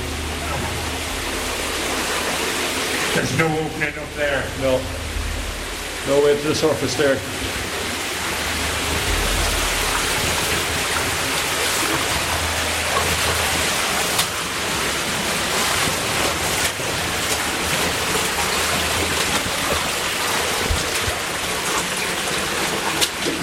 There's 3.13 3.37
no 3.37 3.45
opening 3.45 3.95
up 3.99 4.11
there. 4.15 4.43
No. 4.61 4.81
No 6.07 6.25
way 6.25 6.35
to 6.41 6.47
the 6.47 6.55
surface 6.55 6.95
there. 6.95 7.19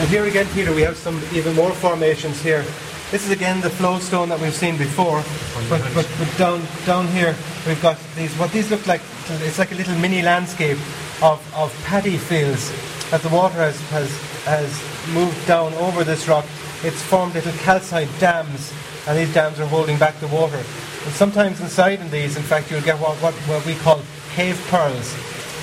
And 0.01 0.11
here 0.11 0.25
again, 0.25 0.49
Peter, 0.55 0.75
we 0.75 0.83
have 0.83 0.97
some 0.97 1.23
even 1.33 1.55
more 1.55 1.71
formations 1.71 2.43
here. 2.43 2.65
This 3.13 3.27
is 3.27 3.31
again 3.31 3.61
the 3.61 3.69
flowstone 3.69 4.31
that 4.31 4.41
we've 4.41 4.55
seen 4.55 4.79
before, 4.79 5.23
but, 5.69 5.83
but, 5.95 6.11
but 6.19 6.39
down 6.39 6.63
down 6.87 7.07
here 7.09 7.37
we've 7.67 7.81
got 7.83 7.99
these. 8.17 8.33
What 8.39 8.51
these 8.53 8.71
look 8.71 8.87
like? 8.87 9.03
It's 9.29 9.59
like 9.59 9.71
a 9.71 9.75
little 9.75 9.95
mini 9.97 10.23
landscape 10.23 10.79
of, 11.21 11.39
of 11.55 11.71
paddy 11.85 12.17
fields 12.17 12.73
that 13.11 13.21
the 13.21 13.29
water 13.29 13.57
has, 13.57 13.79
has 13.91 14.11
has 14.45 15.13
moved 15.13 15.47
down 15.47 15.75
over 15.75 16.05
this 16.05 16.27
rock. 16.27 16.47
It's 16.85 17.03
formed 17.03 17.35
little 17.35 17.53
calcite 17.59 18.09
dams, 18.19 18.73
and 19.07 19.19
these 19.19 19.35
dams 19.35 19.61
are 19.61 19.67
holding 19.67 19.99
back 19.99 20.19
the 20.19 20.29
water. 20.29 20.57
And 20.57 21.13
sometimes 21.13 21.61
inside 21.61 22.01
in 22.01 22.11
these, 22.11 22.39
in 22.39 22.43
fact, 22.43 22.71
you'll 22.71 22.81
get 22.81 22.99
what, 22.99 23.15
what, 23.19 23.35
what 23.35 23.67
we 23.67 23.75
call 23.75 24.01
cave 24.35 24.59
pearls, 24.71 25.15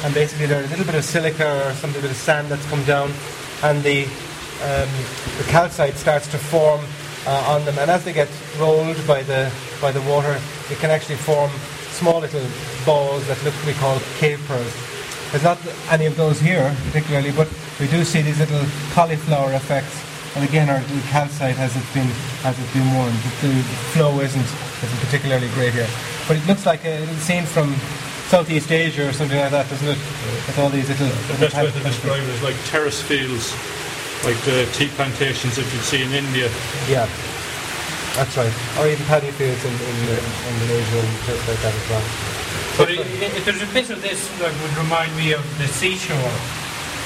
and 0.03 0.13
basically 0.13 0.45
they're 0.45 0.65
a 0.65 0.67
little 0.67 0.85
bit 0.85 0.93
of 0.93 1.03
silica 1.03 1.67
or 1.67 1.73
some 1.73 1.91
bit 1.93 2.03
of 2.03 2.15
sand 2.15 2.49
that's 2.49 2.65
come 2.67 2.83
down, 2.83 3.11
and 3.63 3.81
the 3.81 4.03
um, 4.61 4.89
the 5.39 5.45
calcite 5.47 5.95
starts 5.95 6.27
to 6.27 6.37
form 6.37 6.81
uh, 7.25 7.53
on 7.53 7.65
them, 7.65 7.77
and 7.79 7.89
as 7.91 8.03
they 8.03 8.13
get 8.13 8.29
rolled 8.57 8.97
by 9.07 9.23
the 9.23 9.51
by 9.81 9.91
the 9.91 10.01
water, 10.03 10.39
it 10.69 10.77
can 10.77 10.91
actually 10.91 11.15
form 11.15 11.51
small 11.91 12.19
little 12.19 12.45
balls 12.85 13.27
that 13.27 13.41
look 13.43 13.53
we 13.65 13.73
call 13.73 13.99
cave 14.17 14.39
pearls. 14.47 14.73
There's 15.31 15.43
not 15.43 15.59
any 15.91 16.05
of 16.05 16.15
those 16.15 16.39
here 16.39 16.75
particularly, 16.87 17.31
but 17.31 17.47
we 17.79 17.87
do 17.87 18.03
see 18.03 18.21
these 18.21 18.39
little 18.39 18.65
cauliflower 18.93 19.53
effects. 19.53 20.05
And 20.35 20.47
again, 20.47 20.69
our 20.69 20.81
calcite 21.09 21.55
has 21.57 21.75
it 21.75 21.85
been 21.93 22.07
has 22.45 22.57
it 22.57 22.69
been 22.73 22.87
worn. 22.93 23.13
The, 23.41 23.47
the 23.47 23.63
flow 23.93 24.19
isn't 24.21 24.49
isn't 24.83 24.99
particularly 24.99 25.49
great 25.49 25.73
here, 25.73 25.89
but 26.27 26.37
it 26.37 26.45
looks 26.47 26.65
like 26.65 26.85
a 26.85 27.05
scene 27.17 27.45
from 27.45 27.75
Southeast 28.29 28.71
Asia 28.71 29.09
or 29.09 29.13
something 29.13 29.39
like 29.39 29.49
that, 29.51 29.67
doesn't 29.69 29.87
it? 29.87 29.97
With 30.45 30.59
all 30.59 30.69
these 30.69 30.87
little. 30.87 31.07
The 31.33 31.49
best 31.49 31.57
way 31.57 31.71
to 31.71 31.79
describe 31.83 32.21
it 32.21 32.29
is 32.29 32.43
like 32.43 32.55
terrace 32.65 33.01
fields, 33.01 33.53
like 34.23 34.39
the 34.43 34.67
tea 34.73 34.87
plantations 34.99 35.55
that 35.55 35.65
you'd 35.71 35.87
see 35.87 36.03
in 36.03 36.11
India. 36.11 36.51
Yeah, 36.87 37.07
that's 38.15 38.35
right. 38.35 38.51
Or 38.79 38.87
even 38.87 39.05
paddy 39.05 39.31
fields 39.31 39.63
in, 39.63 39.71
in, 39.71 39.97
in 40.11 40.23
Indonesia 40.59 40.99
and 40.99 41.13
places 41.23 41.47
like 41.47 41.61
that 41.63 41.75
as 41.75 41.85
well. 41.89 42.05
But 42.75 42.89
i 42.89 42.99
i 42.99 43.39
there's 43.43 43.63
a 43.63 43.71
bit 43.73 43.89
of 43.89 44.01
this 44.01 44.27
that 44.39 44.51
would 44.61 44.75
remind 44.77 45.15
me 45.15 45.33
of 45.33 45.43
the 45.57 45.67
seashore. 45.67 46.31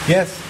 Yes, 0.10 0.42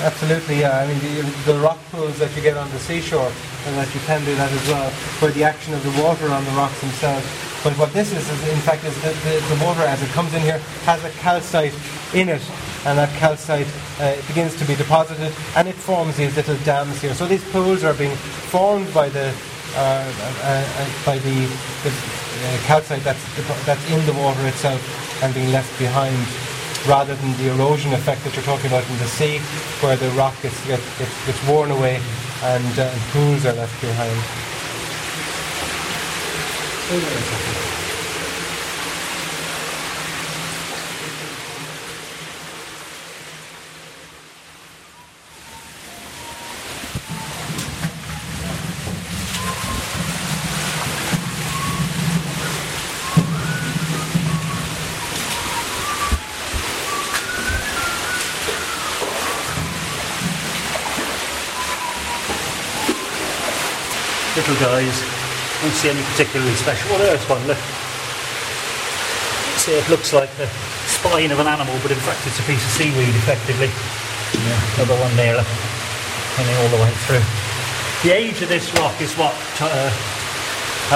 absolutely. 0.00 0.60
Yeah, 0.60 0.80
I 0.80 0.86
mean 0.88 1.00
the, 1.00 1.52
the 1.52 1.58
rock 1.60 1.78
pools 1.92 2.18
that 2.18 2.34
you 2.36 2.42
get 2.42 2.56
on 2.56 2.70
the 2.70 2.78
seashore, 2.78 3.32
and 3.66 3.76
that 3.76 3.92
you 3.94 4.00
can 4.08 4.24
do 4.24 4.34
that 4.36 4.52
as 4.52 4.68
well, 4.68 4.90
where 5.20 5.32
the 5.32 5.44
action 5.44 5.74
of 5.74 5.82
the 5.84 6.02
water 6.02 6.28
on 6.28 6.44
the 6.44 6.52
rocks 6.52 6.80
themselves. 6.80 7.26
But 7.64 7.76
what 7.76 7.92
this 7.92 8.12
is, 8.12 8.22
is 8.28 8.48
in 8.48 8.60
fact, 8.60 8.84
is 8.84 8.94
the, 9.02 9.10
the, 9.26 9.34
the 9.54 9.64
water 9.64 9.82
as 9.82 10.00
it 10.02 10.08
comes 10.10 10.32
in 10.32 10.42
here 10.42 10.58
has 10.86 11.02
a 11.04 11.10
calcite 11.18 11.74
in 12.14 12.28
it, 12.28 12.42
and 12.86 12.98
that 12.98 13.10
calcite 13.18 13.66
uh, 14.00 14.14
begins 14.26 14.56
to 14.56 14.64
be 14.64 14.74
deposited, 14.74 15.32
and 15.56 15.68
it 15.68 15.74
forms 15.74 16.16
these 16.16 16.34
little 16.36 16.56
dams 16.58 17.00
here. 17.00 17.14
So 17.14 17.26
these 17.26 17.44
pools 17.50 17.84
are 17.84 17.94
being 17.94 18.16
formed 18.50 18.92
by 18.94 19.08
the 19.08 19.34
uh, 19.76 19.78
uh, 19.78 20.04
uh, 20.42 20.88
by 21.04 21.18
the, 21.18 21.46
the 21.84 21.90
uh, 21.90 22.58
calcite 22.64 23.04
that's 23.04 23.22
that's 23.66 23.90
in 23.90 24.04
the 24.06 24.14
water 24.14 24.46
itself 24.46 24.80
and 25.22 25.34
being 25.34 25.52
left 25.52 25.76
behind 25.78 26.16
rather 26.86 27.14
than 27.14 27.36
the 27.38 27.52
erosion 27.52 27.92
effect 27.92 28.22
that 28.24 28.34
you're 28.34 28.44
talking 28.44 28.66
about 28.66 28.88
in 28.88 28.98
the 28.98 29.06
sea, 29.06 29.38
where 29.80 29.96
the 29.96 30.08
rock 30.10 30.34
gets, 30.42 30.66
gets, 30.66 30.98
gets, 30.98 31.48
worn 31.48 31.70
away 31.70 32.00
and, 32.42 32.78
uh, 32.78 32.82
and 32.82 33.00
pools 33.12 33.44
are 33.44 33.52
left 33.52 33.80
behind. 33.80 34.16
Little 64.48 64.64
guys, 64.64 64.96
don't 65.60 65.76
see 65.76 65.92
any 65.92 66.00
particularly 66.16 66.56
special. 66.56 66.96
Oh, 66.96 67.04
there's 67.04 67.20
one, 67.28 67.44
look. 67.44 67.60
See, 69.60 69.76
it 69.76 69.84
looks 69.92 70.16
like 70.16 70.32
the 70.40 70.48
spine 70.88 71.28
of 71.28 71.36
an 71.38 71.44
animal, 71.44 71.76
but 71.84 71.92
in 71.92 72.00
fact 72.00 72.24
it's 72.24 72.40
a 72.40 72.46
piece 72.48 72.64
of 72.64 72.72
seaweed, 72.72 73.12
effectively. 73.20 73.68
Yeah, 73.68 74.56
another 74.80 74.96
one 75.04 75.12
there, 75.20 75.36
look. 75.36 75.44
Coming 76.40 76.56
all 76.64 76.72
the 76.72 76.80
way 76.80 76.88
through. 77.04 77.20
The 78.08 78.16
age 78.16 78.40
of 78.40 78.48
this 78.48 78.72
rock 78.80 78.96
is 79.04 79.12
what? 79.20 79.36
Uh, 79.60 79.92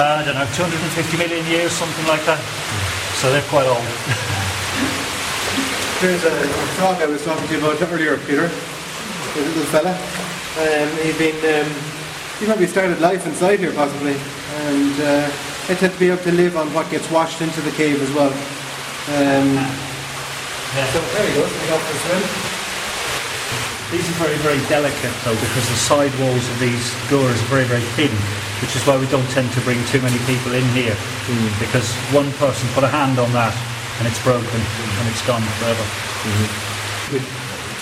uh, 0.01 0.17
I 0.17 0.25
don't 0.25 0.33
know, 0.33 0.49
250 0.57 0.73
million 1.21 1.45
years, 1.45 1.77
something 1.77 2.09
like 2.09 2.25
that. 2.25 2.41
So 3.21 3.29
they're 3.29 3.45
quite 3.53 3.69
old. 3.69 3.77
There's 6.01 6.25
a, 6.25 6.33
a 6.33 6.49
frog 6.81 6.97
I 6.97 7.05
was 7.05 7.21
talking 7.21 7.45
to 7.45 7.53
you 7.53 7.61
about 7.61 7.77
earlier, 7.85 8.17
Peter. 8.25 8.49
The 8.49 9.45
little 9.45 9.69
fella. 9.69 9.93
Um, 10.57 10.89
he'd 11.05 11.21
been, 11.21 11.37
um, 11.45 11.69
he 12.43 12.47
probably 12.51 12.67
started 12.67 12.99
life 12.99 13.23
inside 13.25 13.63
here 13.63 13.71
possibly, 13.71 14.19
and 14.67 14.91
uh, 14.99 15.31
they 15.63 15.79
tend 15.79 15.95
to 15.95 15.99
be 15.99 16.11
able 16.11 16.19
to 16.27 16.35
live 16.35 16.59
on 16.59 16.67
what 16.75 16.91
gets 16.91 17.07
washed 17.07 17.39
into 17.39 17.61
the 17.63 17.71
cave 17.71 18.03
as 18.03 18.11
well. 18.11 18.35
Um, 19.15 19.55
so 20.91 20.99
there 21.15 21.23
he 21.23 21.39
goes, 21.39 21.47
he 21.47 21.67
got 21.71 21.79
for 21.79 21.95
a 21.95 21.99
swim. 22.03 22.23
These 23.95 24.03
are 24.11 24.27
very, 24.27 24.35
very 24.43 24.59
delicate 24.67 25.15
though 25.23 25.39
because 25.39 25.71
the 25.71 25.79
side 25.79 26.11
walls 26.19 26.43
of 26.43 26.59
these 26.59 26.83
gores 27.07 27.39
are 27.39 27.47
very, 27.47 27.63
very 27.63 27.87
thin, 27.95 28.11
which 28.59 28.75
is 28.75 28.83
why 28.83 28.99
we 28.99 29.07
don't 29.07 29.29
tend 29.31 29.47
to 29.55 29.61
bring 29.63 29.79
too 29.87 30.03
many 30.03 30.19
people 30.27 30.51
in 30.51 30.67
here. 30.75 30.99
Because 31.63 31.87
one 32.11 32.27
person 32.43 32.67
put 32.75 32.83
a 32.83 32.91
hand 32.91 33.23
on 33.23 33.31
that 33.31 33.55
and 34.03 34.07
it's 34.07 34.19
broken 34.19 34.59
and 34.59 35.05
it's 35.07 35.23
gone 35.23 35.47
forever. 35.63 35.85
we 37.07 37.23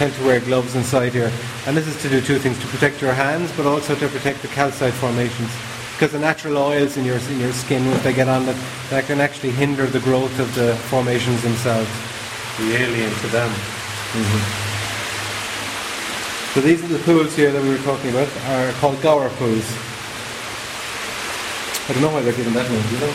tend 0.02 0.16
to 0.16 0.26
wear 0.26 0.40
gloves 0.40 0.74
inside 0.74 1.14
here. 1.14 1.32
And 1.68 1.78
this 1.78 1.86
is 1.86 1.96
to 2.02 2.10
do 2.10 2.22
two 2.22 2.40
things, 2.40 2.58
to 2.58 2.66
protect 2.74 3.04
your 3.04 3.14
hands, 3.14 3.52
but 3.56 3.68
also 3.68 3.94
to 3.94 4.08
protect 4.08 4.42
the 4.42 4.48
calcite 4.48 4.96
formations. 4.96 5.52
Because 5.94 6.12
the 6.12 6.18
natural 6.18 6.58
oils 6.58 6.98
in 6.98 7.06
your, 7.06 7.20
in 7.30 7.40
your 7.40 7.54
skin, 7.54 7.86
once 7.86 8.02
they 8.02 8.12
get 8.12 8.28
on 8.28 8.50
it, 8.50 8.58
that 8.90 9.06
can 9.06 9.22
actually 9.22 9.52
hinder 9.52 9.86
the 9.86 10.00
growth 10.00 10.40
of 10.40 10.56
the 10.56 10.76
formations 10.90 11.44
themselves. 11.44 11.88
The 12.58 12.78
alien 12.82 13.14
to 13.14 13.28
them. 13.28 13.52
Mm-hmm. 14.18 14.42
So 16.56 16.62
these 16.62 16.84
are 16.84 16.88
the 16.88 16.98
pools 17.04 17.36
here 17.36 17.52
that 17.52 17.62
we 17.62 17.70
were 17.70 17.84
talking 17.84 18.10
about, 18.10 18.28
are 18.48 18.72
called 18.82 19.00
gour 19.04 19.30
pools. 19.38 19.70
I 21.88 21.94
don't 21.94 22.02
know 22.02 22.10
why 22.10 22.22
they're 22.24 22.34
given 22.34 22.54
that 22.54 22.68
name, 22.72 22.82
do 22.90 22.96
you 22.96 23.02
know? 23.02 23.14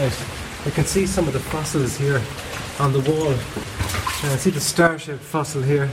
Right. 0.00 0.18
You 0.64 0.72
can 0.72 0.79
see 0.90 1.06
some 1.06 1.28
of 1.28 1.32
the 1.32 1.38
fossils 1.38 1.96
here 1.96 2.20
on 2.80 2.92
the 2.92 2.98
wall. 3.08 3.30
Uh, 3.30 4.36
see 4.36 4.50
the 4.50 4.60
star-shaped 4.60 5.20
fossil 5.20 5.62
here. 5.62 5.88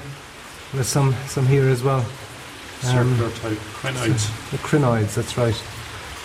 There's 0.73 0.87
some, 0.87 1.13
some 1.27 1.45
here 1.45 1.69
as 1.69 1.83
well. 1.83 1.99
Um, 1.99 3.15
Circular 3.15 3.29
type 3.29 3.59
crinoids. 3.77 4.49
The 4.49 4.57
crinoids, 4.57 5.13
that's 5.13 5.37
right. 5.37 5.63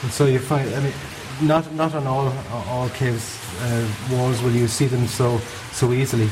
And 0.02 0.10
so 0.10 0.24
you 0.24 0.38
find, 0.38 0.74
I 0.74 0.80
mean, 0.80 0.94
not 1.42 1.70
not 1.74 1.94
on 1.94 2.06
all 2.06 2.32
all 2.68 2.88
caves 2.90 3.38
uh, 3.60 3.86
walls 4.10 4.40
will 4.42 4.52
you 4.52 4.66
see 4.66 4.86
them 4.86 5.06
so 5.06 5.38
so 5.72 5.92
easily. 5.92 6.30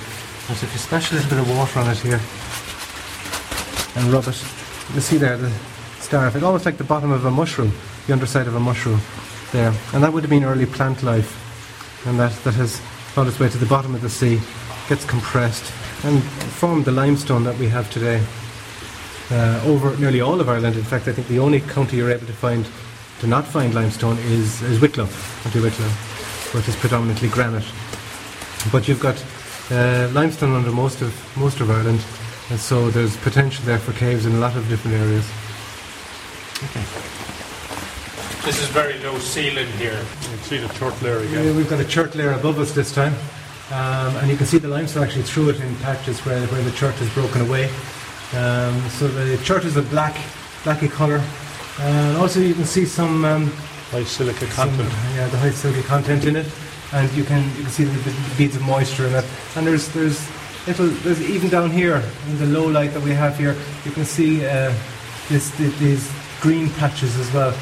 But 0.48 0.62
if 0.62 0.72
you 0.72 0.78
splash 0.78 1.12
a 1.12 1.16
little 1.16 1.28
bit 1.28 1.40
of 1.40 1.56
water 1.58 1.80
on 1.80 1.90
it 1.90 1.98
here 1.98 2.20
and 3.96 4.10
rub 4.10 4.26
it, 4.28 4.42
you 4.94 5.00
see 5.02 5.18
there 5.18 5.36
the 5.36 5.52
star 6.00 6.26
effect, 6.26 6.42
almost 6.42 6.64
like 6.64 6.78
the 6.78 6.84
bottom 6.84 7.12
of 7.12 7.26
a 7.26 7.30
mushroom, 7.30 7.70
the 8.06 8.14
underside 8.14 8.46
of 8.46 8.54
a 8.54 8.60
mushroom 8.60 9.00
there. 9.52 9.74
And 9.92 10.02
that 10.02 10.10
would 10.10 10.22
have 10.22 10.30
been 10.30 10.44
early 10.44 10.64
plant 10.64 11.02
life. 11.02 11.49
And 12.06 12.18
that, 12.18 12.32
that 12.44 12.54
has 12.54 12.80
found 13.14 13.28
its 13.28 13.38
way 13.38 13.48
to 13.48 13.58
the 13.58 13.66
bottom 13.66 13.94
of 13.94 14.00
the 14.00 14.10
sea, 14.10 14.40
gets 14.88 15.04
compressed, 15.04 15.72
and 16.04 16.22
formed 16.22 16.84
the 16.84 16.92
limestone 16.92 17.44
that 17.44 17.58
we 17.58 17.68
have 17.68 17.90
today 17.90 18.24
uh, 19.30 19.62
over 19.66 19.96
nearly 19.98 20.20
all 20.20 20.40
of 20.40 20.48
Ireland. 20.48 20.76
In 20.76 20.84
fact, 20.84 21.08
I 21.08 21.12
think 21.12 21.28
the 21.28 21.38
only 21.38 21.60
county 21.60 21.96
you're 21.96 22.10
able 22.10 22.26
to 22.26 22.32
find 22.32 22.66
to 23.20 23.26
not 23.26 23.46
find 23.46 23.74
limestone 23.74 24.16
is, 24.18 24.62
is 24.62 24.80
Wicklow, 24.80 25.06
County 25.42 25.60
Wicklow, 25.60 25.90
it 26.54 26.66
is 26.66 26.74
predominantly 26.76 27.28
granite. 27.28 27.66
But 28.72 28.88
you've 28.88 29.00
got 29.00 29.22
uh, 29.70 30.08
limestone 30.12 30.54
under 30.54 30.72
most 30.72 31.02
of 31.02 31.14
most 31.36 31.60
of 31.60 31.70
Ireland, 31.70 32.02
and 32.50 32.58
so 32.58 32.90
there's 32.90 33.16
potential 33.18 33.64
there 33.64 33.78
for 33.78 33.92
caves 33.92 34.24
in 34.26 34.32
a 34.32 34.38
lot 34.38 34.56
of 34.56 34.68
different 34.68 34.96
areas. 34.96 35.26
This 38.44 38.60
is 38.62 38.68
very 38.68 38.98
low 39.00 39.18
ceiling 39.18 39.68
here. 39.72 39.92
You 40.22 40.28
can 40.28 40.38
see 40.38 40.58
the 40.58 40.68
chert 40.68 41.00
layer 41.02 41.22
Yeah, 41.24 41.40
again. 41.40 41.56
we've 41.56 41.68
got 41.68 41.78
a 41.80 41.84
chert 41.84 42.14
layer 42.14 42.32
above 42.32 42.58
us 42.58 42.72
this 42.72 42.92
time, 42.92 43.14
um, 43.70 44.16
and 44.16 44.28
you 44.30 44.36
can 44.36 44.46
see 44.46 44.58
the 44.58 44.66
limestone 44.68 45.04
actually 45.04 45.22
through 45.24 45.50
it 45.50 45.60
in 45.60 45.76
patches 45.76 46.18
where, 46.24 46.44
where 46.46 46.62
the 46.62 46.70
chert 46.72 46.98
is 47.00 47.08
broken 47.10 47.42
away. 47.42 47.66
Um, 48.34 48.80
so 48.90 49.08
the 49.08 49.36
chert 49.44 49.64
is 49.64 49.76
a 49.76 49.82
black, 49.82 50.14
blacky 50.64 50.90
colour, 50.90 51.22
and 51.80 52.16
also 52.16 52.40
you 52.40 52.54
can 52.54 52.64
see 52.64 52.86
some, 52.86 53.24
um, 53.24 53.46
High 53.90 54.04
silica 54.04 54.46
some 54.52 54.68
content. 54.70 54.88
yeah, 55.16 55.26
the 55.28 55.36
high 55.38 55.50
silky 55.50 55.82
content 55.82 56.24
in 56.24 56.36
it, 56.36 56.46
and 56.92 57.10
you 57.12 57.24
can 57.24 57.44
you 57.56 57.62
can 57.64 57.70
see 57.70 57.84
the, 57.84 57.98
the 57.98 58.34
beads 58.38 58.56
of 58.56 58.62
moisture 58.62 59.06
in 59.06 59.14
it. 59.14 59.24
And 59.56 59.66
there's 59.66 59.88
there's 59.92 60.28
little 60.66 60.86
there's 61.02 61.20
even 61.20 61.50
down 61.50 61.70
here 61.70 62.02
in 62.28 62.38
the 62.38 62.46
low 62.46 62.66
light 62.66 62.92
that 62.94 63.02
we 63.02 63.10
have 63.10 63.36
here, 63.36 63.56
you 63.84 63.90
can 63.90 64.04
see 64.04 64.46
uh, 64.46 64.72
this, 65.28 65.50
th- 65.56 65.74
these 65.78 66.10
green 66.40 66.70
patches 66.70 67.18
as 67.18 67.30
well, 67.32 67.52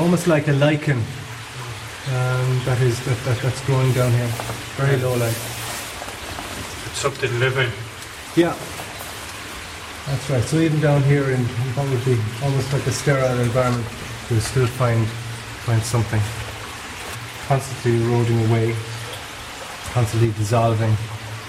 almost 0.00 0.26
like 0.26 0.48
a 0.48 0.52
lichen 0.52 0.98
um, 2.08 2.60
that 2.64 2.80
is 2.80 2.98
that, 3.04 3.18
that, 3.24 3.38
that's 3.42 3.64
growing 3.66 3.92
down 3.92 4.10
here. 4.10 4.26
Very 4.80 4.96
low 4.96 5.14
light. 5.14 5.36
It's 6.86 6.98
something 6.98 7.30
living. 7.38 7.70
Yeah. 8.34 8.56
That's 10.06 10.30
right. 10.30 10.42
So 10.42 10.56
even 10.56 10.80
down 10.80 11.02
here 11.02 11.30
in 11.30 11.40
in 11.40 11.70
what 11.76 11.88
would 11.90 12.04
be 12.04 12.18
almost 12.42 12.72
like 12.72 12.86
a 12.86 12.90
sterile 12.90 13.38
environment, 13.38 13.86
you'll 14.30 14.40
still 14.40 14.66
find 14.66 15.06
find 15.66 15.82
something. 15.82 16.20
Constantly 17.46 18.02
eroding 18.02 18.50
away, 18.50 18.74
constantly 19.92 20.32
dissolving. 20.32 20.96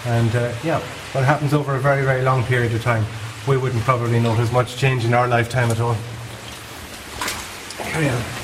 And 0.05 0.35
uh, 0.35 0.53
yeah, 0.63 0.79
what 1.13 1.23
happens 1.23 1.53
over 1.53 1.75
a 1.75 1.79
very, 1.79 2.03
very 2.03 2.23
long 2.23 2.43
period 2.43 2.73
of 2.73 2.83
time. 2.83 3.05
We 3.47 3.57
wouldn't 3.57 3.83
probably 3.83 4.19
notice 4.19 4.51
much 4.51 4.77
change 4.77 5.05
in 5.05 5.13
our 5.13 5.27
lifetime 5.27 5.71
at 5.71 5.79
all. 5.79 5.95
Carry 7.77 8.09
on. 8.09 8.40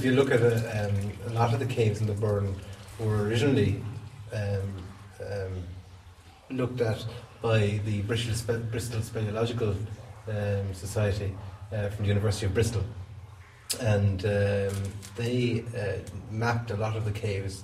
If 0.00 0.06
you 0.06 0.12
look 0.12 0.30
at 0.30 0.40
it, 0.40 0.64
um, 0.78 1.12
a 1.26 1.34
lot 1.34 1.52
of 1.52 1.60
the 1.60 1.66
caves 1.66 2.00
in 2.00 2.06
the 2.06 2.14
Burren 2.14 2.56
were 2.98 3.22
originally 3.24 3.82
um, 4.32 4.82
um, 5.20 5.62
looked 6.48 6.80
at 6.80 7.04
by 7.42 7.82
the 7.84 8.00
Bristol, 8.00 8.34
Spe- 8.34 8.70
Bristol 8.70 9.00
Speleological 9.02 9.76
um, 10.26 10.72
Society 10.72 11.36
uh, 11.70 11.90
from 11.90 12.04
the 12.04 12.08
University 12.08 12.46
of 12.46 12.54
Bristol. 12.54 12.82
And 13.78 14.24
um, 14.24 14.74
they 15.16 15.64
uh, 15.76 15.98
mapped 16.30 16.70
a 16.70 16.76
lot 16.76 16.96
of 16.96 17.04
the 17.04 17.12
caves 17.12 17.62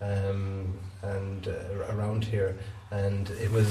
um, 0.00 0.72
and 1.02 1.46
uh, 1.48 1.92
around 1.92 2.24
here. 2.24 2.56
And 2.90 3.30
it 3.30 3.50
was 3.50 3.68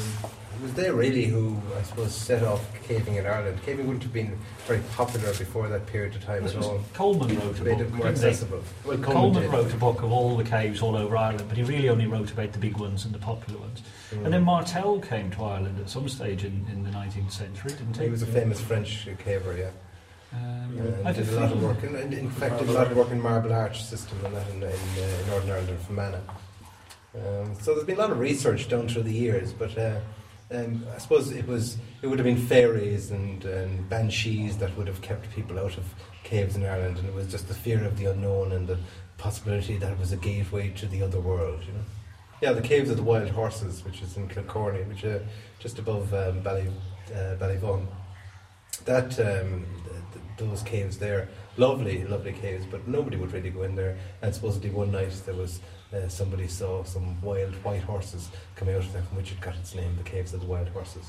it 0.56 0.62
was 0.62 0.74
they 0.74 0.92
really 0.92 1.26
who, 1.26 1.60
I 1.78 1.82
suppose, 1.82 2.14
set 2.14 2.44
off 2.44 2.64
caving 2.88 3.16
in 3.16 3.26
Ireland. 3.26 3.60
Caving 3.66 3.88
wouldn't 3.88 4.04
have 4.04 4.14
been 4.14 4.38
very 4.66 4.82
popular 4.96 5.34
before 5.34 5.68
that 5.68 5.88
period 5.88 6.16
of 6.16 6.24
time 6.24 6.44
This 6.44 6.56
at 6.56 6.64
all. 6.64 6.82
Coleman 6.94 7.40
wrote 7.40 7.60
a 7.60 7.64
Made 7.64 7.78
book, 7.78 7.88
it 7.88 7.94
more 7.94 8.08
accessible. 8.08 8.64
Well, 8.86 8.98
Coleman 9.00 9.44
did. 9.44 9.52
wrote 9.52 9.74
a 9.74 9.78
book 9.78 10.04
of 10.04 10.12
all 10.12 10.38
the 10.38 10.44
caves 10.44 10.82
all 10.82 10.96
over 10.96 11.18
Ireland, 11.18 11.46
but 11.48 11.58
he 11.58 11.64
really 11.64 11.90
only 11.90 12.06
wrote 12.06 12.32
about 12.32 12.52
the 12.52 12.60
big 12.60 12.78
ones 12.78 13.06
and 13.06 13.14
the 13.14 13.20
popular 13.20 13.60
ones. 13.60 13.82
Mm. 14.12 14.26
And 14.26 14.34
then 14.34 14.44
Martel 14.44 15.00
came 15.00 15.32
to 15.32 15.44
Ireland 15.44 15.80
at 15.80 15.90
some 15.90 16.08
stage 16.08 16.44
in, 16.44 16.66
in 16.72 16.84
the 16.84 16.92
19th 16.92 17.32
century, 17.32 17.72
didn't 17.72 17.98
he? 17.98 18.04
he 18.04 18.10
was 18.10 18.22
a 18.22 18.28
famous 18.28 18.62
French 18.62 19.08
caver, 19.26 19.58
yeah. 19.58 19.72
Um, 20.34 21.06
I 21.06 21.12
did 21.12 21.30
a 21.30 21.40
lot 21.40 21.52
of 21.52 21.62
work, 21.62 21.84
in, 21.84 21.96
in, 21.96 22.14
in 22.14 22.30
fact, 22.30 22.60
did 22.60 22.70
a 22.70 22.72
lot 22.72 22.92
of 22.92 22.98
work 22.98 23.12
in 23.12 23.22
Marble 23.22 23.54
Arch 23.54 23.84
system 23.84 24.24
and 24.26 24.36
that 24.36 24.50
in, 24.50 24.58
in, 24.58 24.64
uh, 24.64 25.20
in 25.22 25.28
Northern 25.28 25.50
Ireland 25.52 25.70
and 25.70 25.80
Fermanagh. 25.80 26.22
Um, 27.16 27.56
so 27.60 27.74
there's 27.74 27.86
been 27.86 27.98
a 27.98 28.02
lot 28.02 28.12
of 28.12 28.20
research 28.20 28.68
done 28.70 28.88
through 28.88 29.04
the 29.04 29.14
years, 29.14 29.54
but 29.54 29.78
uh, 29.78 30.00
um, 30.52 30.86
I 30.94 30.98
suppose 30.98 31.32
it 31.32 31.48
was 31.48 31.78
it 32.02 32.08
would 32.08 32.20
have 32.20 32.26
been 32.26 32.38
fairies 32.38 33.12
and, 33.12 33.44
and 33.46 33.88
banshees 33.88 34.58
that 34.58 34.76
would 34.78 34.88
have 34.88 35.02
kept 35.02 35.30
people 35.32 35.60
out 35.60 35.78
of 35.78 35.94
caves 36.24 36.56
in 36.56 36.66
Ireland, 36.66 36.98
and 36.98 37.08
it 37.08 37.14
was 37.14 37.28
just 37.28 37.48
the 37.48 37.54
fear 37.54 37.84
of 37.84 37.98
the 37.98 38.06
unknown 38.06 38.52
and 38.52 38.68
the 38.68 38.80
possibility 39.18 39.78
that 39.78 39.92
it 39.92 40.00
was 40.00 40.12
a 40.12 40.18
gateway 40.18 40.70
to 40.70 40.88
the 40.88 41.04
other 41.04 41.20
world. 41.20 41.62
You 41.66 41.74
know. 41.74 41.86
Yeah, 42.42 42.54
the 42.54 42.62
caves 42.62 42.90
of 42.90 42.98
the 42.98 43.04
wild 43.04 43.30
horses, 43.30 43.86
which 43.86 44.02
is 44.02 44.18
in 44.18 44.28
Kilcorney, 44.28 44.88
which 44.88 45.06
are 45.06 45.26
just 45.60 45.80
above 45.80 46.14
um, 46.14 46.42
Bally, 46.42 46.68
uh. 47.16 47.36
That 48.86 49.18
um, 49.20 49.66
th- 49.86 50.04
th- 50.14 50.26
those 50.38 50.64
caves 50.64 50.98
there, 50.98 51.30
lovely, 51.58 52.04
lovely 52.04 52.34
caves, 52.34 52.66
but 52.70 52.86
nobody 52.88 53.16
would 53.16 53.32
really 53.32 53.52
go 53.52 53.64
in 53.64 53.76
there. 53.76 53.98
And 54.22 54.34
supposedly 54.34 54.72
one 54.72 54.92
night 54.92 55.14
there 55.26 55.36
was 55.36 55.62
uh, 55.94 56.08
somebody 56.08 56.48
saw 56.48 56.84
some 56.84 57.22
wild 57.22 57.54
white 57.64 57.84
horses 57.84 58.30
coming 58.56 58.76
out 58.76 58.84
of 58.84 58.94
there, 58.94 59.04
from 59.04 59.18
which 59.18 59.32
it 59.32 59.40
got 59.42 59.56
its 59.56 59.76
name, 59.76 59.96
the 59.98 60.04
caves 60.04 60.34
of 60.34 60.42
the 60.42 60.48
wild 60.48 60.70
horses. 60.70 61.06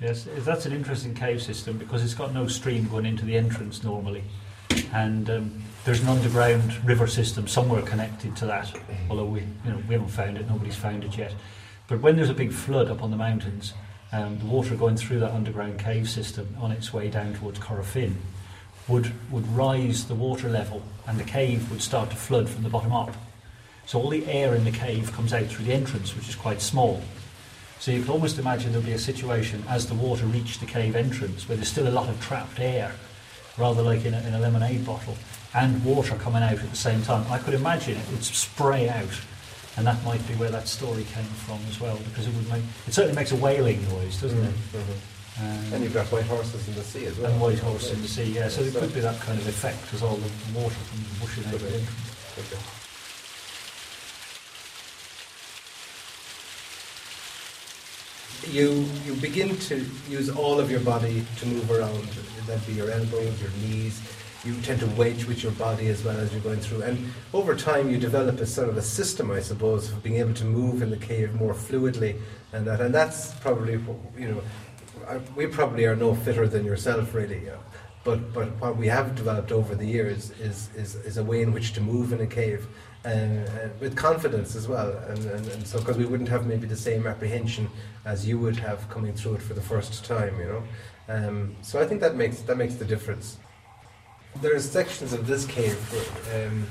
Yes, 0.00 0.26
that's 0.38 0.66
an 0.66 0.72
interesting 0.72 1.14
cave 1.14 1.40
system 1.40 1.78
because 1.78 2.02
it's 2.02 2.14
got 2.14 2.34
no 2.34 2.48
stream 2.48 2.88
going 2.88 3.06
into 3.06 3.24
the 3.24 3.36
entrance 3.36 3.84
normally, 3.84 4.24
and 4.92 5.30
um, 5.30 5.62
there's 5.84 6.00
an 6.00 6.08
underground 6.08 6.84
river 6.84 7.06
system 7.06 7.46
somewhere 7.46 7.82
connected 7.82 8.34
to 8.36 8.46
that. 8.46 8.72
Although 9.08 9.26
we, 9.26 9.40
you 9.40 9.70
know, 9.70 9.82
we 9.88 9.94
haven't 9.94 10.08
found 10.08 10.38
it, 10.38 10.48
nobody's 10.48 10.76
found 10.76 11.04
it 11.04 11.16
yet. 11.16 11.34
But 11.88 12.00
when 12.00 12.16
there's 12.16 12.30
a 12.30 12.34
big 12.34 12.52
flood 12.52 12.90
up 12.90 13.02
on 13.02 13.10
the 13.10 13.16
mountains, 13.16 13.74
um, 14.12 14.38
the 14.38 14.46
water 14.46 14.74
going 14.74 14.96
through 14.96 15.20
that 15.20 15.32
underground 15.32 15.78
cave 15.78 16.08
system 16.08 16.56
on 16.60 16.72
its 16.72 16.92
way 16.92 17.08
down 17.08 17.34
towards 17.34 17.58
Corofin 17.58 18.14
would 18.88 19.12
would 19.30 19.46
rise 19.54 20.06
the 20.06 20.14
water 20.14 20.48
level, 20.48 20.82
and 21.06 21.18
the 21.18 21.24
cave 21.24 21.70
would 21.70 21.80
start 21.80 22.10
to 22.10 22.16
flood 22.16 22.48
from 22.48 22.62
the 22.62 22.68
bottom 22.68 22.92
up. 22.92 23.14
So 23.86 24.00
all 24.00 24.08
the 24.08 24.24
air 24.26 24.54
in 24.54 24.64
the 24.64 24.70
cave 24.70 25.12
comes 25.12 25.32
out 25.32 25.46
through 25.46 25.66
the 25.66 25.72
entrance, 25.72 26.16
which 26.16 26.28
is 26.28 26.34
quite 26.34 26.60
small. 26.60 27.02
So 27.78 27.90
you 27.90 28.00
can 28.02 28.10
almost 28.10 28.38
imagine 28.38 28.70
there'll 28.72 28.86
be 28.86 28.92
a 28.92 28.98
situation 28.98 29.64
as 29.68 29.86
the 29.86 29.94
water 29.94 30.24
reached 30.26 30.60
the 30.60 30.66
cave 30.66 30.94
entrance 30.94 31.48
where 31.48 31.56
there's 31.56 31.68
still 31.68 31.88
a 31.88 31.90
lot 31.90 32.08
of 32.08 32.20
trapped 32.20 32.60
air, 32.60 32.92
rather 33.58 33.82
like 33.82 34.04
in 34.04 34.14
a, 34.14 34.20
in 34.20 34.34
a 34.34 34.38
lemonade 34.38 34.86
bottle, 34.86 35.16
and 35.54 35.84
water 35.84 36.14
coming 36.16 36.42
out 36.42 36.52
at 36.52 36.70
the 36.70 36.76
same 36.76 37.02
time. 37.02 37.26
I 37.30 37.38
could 37.38 37.54
imagine 37.54 37.98
it 37.98 38.08
would 38.10 38.22
spray 38.22 38.88
out, 38.88 39.20
and 39.76 39.86
that 39.86 40.02
might 40.04 40.26
be 40.28 40.34
where 40.34 40.50
that 40.50 40.68
story 40.68 41.04
came 41.12 41.24
from 41.24 41.58
as 41.68 41.80
well, 41.80 41.98
because 42.08 42.28
it 42.28 42.34
would 42.34 42.48
make 42.48 42.62
it 42.86 42.94
certainly 42.94 43.16
makes 43.16 43.32
a 43.32 43.36
wailing 43.36 43.82
noise, 43.88 44.20
doesn't 44.20 44.42
it? 44.42 44.54
Mm-hmm. 44.72 45.42
Um, 45.42 45.72
And 45.74 45.82
you've 45.82 45.94
got 45.94 46.06
white 46.06 46.26
horses 46.26 46.68
in 46.68 46.74
the 46.74 46.82
sea 46.84 47.06
as 47.06 47.18
well. 47.18 47.32
and 47.32 47.40
white 47.40 47.58
horse 47.58 47.90
in 47.90 48.00
the 48.00 48.08
sea, 48.08 48.24
yeah. 48.24 48.48
So 48.48 48.62
there 48.62 48.80
could 48.80 48.94
be 48.94 49.00
that 49.00 49.18
kind 49.20 49.38
of 49.38 49.48
effect 49.48 49.92
as 49.92 50.02
all 50.02 50.16
the 50.16 50.30
water 50.58 50.76
comes 50.90 51.20
rushing 51.20 51.44
out. 51.46 51.54
Okay. 51.54 52.81
You 58.50 58.86
you 59.04 59.14
begin 59.14 59.56
to 59.56 59.86
use 60.08 60.28
all 60.28 60.58
of 60.58 60.70
your 60.70 60.80
body 60.80 61.24
to 61.38 61.46
move 61.46 61.70
around. 61.70 62.08
That'd 62.46 62.66
be 62.66 62.72
your 62.72 62.90
elbows, 62.90 63.40
your 63.40 63.50
knees. 63.62 64.00
You 64.44 64.60
tend 64.62 64.80
to 64.80 64.86
wedge 64.88 65.24
with 65.24 65.44
your 65.44 65.52
body 65.52 65.86
as 65.86 66.02
well 66.02 66.16
as 66.16 66.32
you're 66.32 66.40
going 66.42 66.58
through. 66.58 66.82
And 66.82 67.12
over 67.32 67.54
time, 67.54 67.88
you 67.88 67.96
develop 67.96 68.40
a 68.40 68.46
sort 68.46 68.68
of 68.68 68.76
a 68.76 68.82
system, 68.82 69.30
I 69.30 69.40
suppose, 69.40 69.92
of 69.92 70.02
being 70.02 70.16
able 70.16 70.34
to 70.34 70.44
move 70.44 70.82
in 70.82 70.90
the 70.90 70.96
cave 70.96 71.32
more 71.34 71.54
fluidly, 71.54 72.18
and 72.52 72.66
that. 72.66 72.80
And 72.80 72.92
that's 72.92 73.32
probably 73.34 73.74
you 74.18 74.28
know, 74.28 74.42
uh, 75.06 75.20
we 75.36 75.46
probably 75.46 75.84
are 75.84 75.94
no 75.94 76.14
fitter 76.14 76.48
than 76.48 76.64
yourself, 76.64 77.14
really. 77.14 77.48
But 78.04 78.32
but 78.32 78.48
what 78.60 78.76
we 78.76 78.88
have 78.88 79.14
developed 79.14 79.52
over 79.52 79.74
the 79.74 79.86
years 79.86 80.30
is 80.32 80.70
is, 80.74 80.96
is 80.96 81.16
a 81.18 81.24
way 81.24 81.42
in 81.42 81.52
which 81.52 81.72
to 81.74 81.80
move 81.80 82.12
in 82.12 82.20
a 82.20 82.26
cave. 82.26 82.66
Uh, 83.04 83.08
uh, 83.08 83.68
with 83.80 83.96
confidence 83.96 84.54
as 84.54 84.68
well, 84.68 84.96
and, 85.08 85.18
and, 85.24 85.44
and 85.48 85.66
so 85.66 85.76
because 85.80 85.98
we 85.98 86.04
wouldn't 86.04 86.28
have 86.28 86.46
maybe 86.46 86.68
the 86.68 86.76
same 86.76 87.04
apprehension 87.04 87.68
as 88.04 88.24
you 88.28 88.38
would 88.38 88.54
have 88.54 88.88
coming 88.88 89.12
through 89.12 89.34
it 89.34 89.42
for 89.42 89.54
the 89.54 89.60
first 89.60 90.04
time, 90.04 90.38
you 90.38 90.46
know. 90.46 90.62
Um, 91.08 91.56
so 91.62 91.80
I 91.80 91.84
think 91.84 92.00
that 92.00 92.14
makes 92.14 92.42
that 92.42 92.56
makes 92.56 92.76
the 92.76 92.84
difference. 92.84 93.38
There 94.40 94.54
are 94.54 94.60
sections 94.60 95.12
of 95.12 95.26
this 95.26 95.44
cave 95.46 95.76
um, 96.32 96.64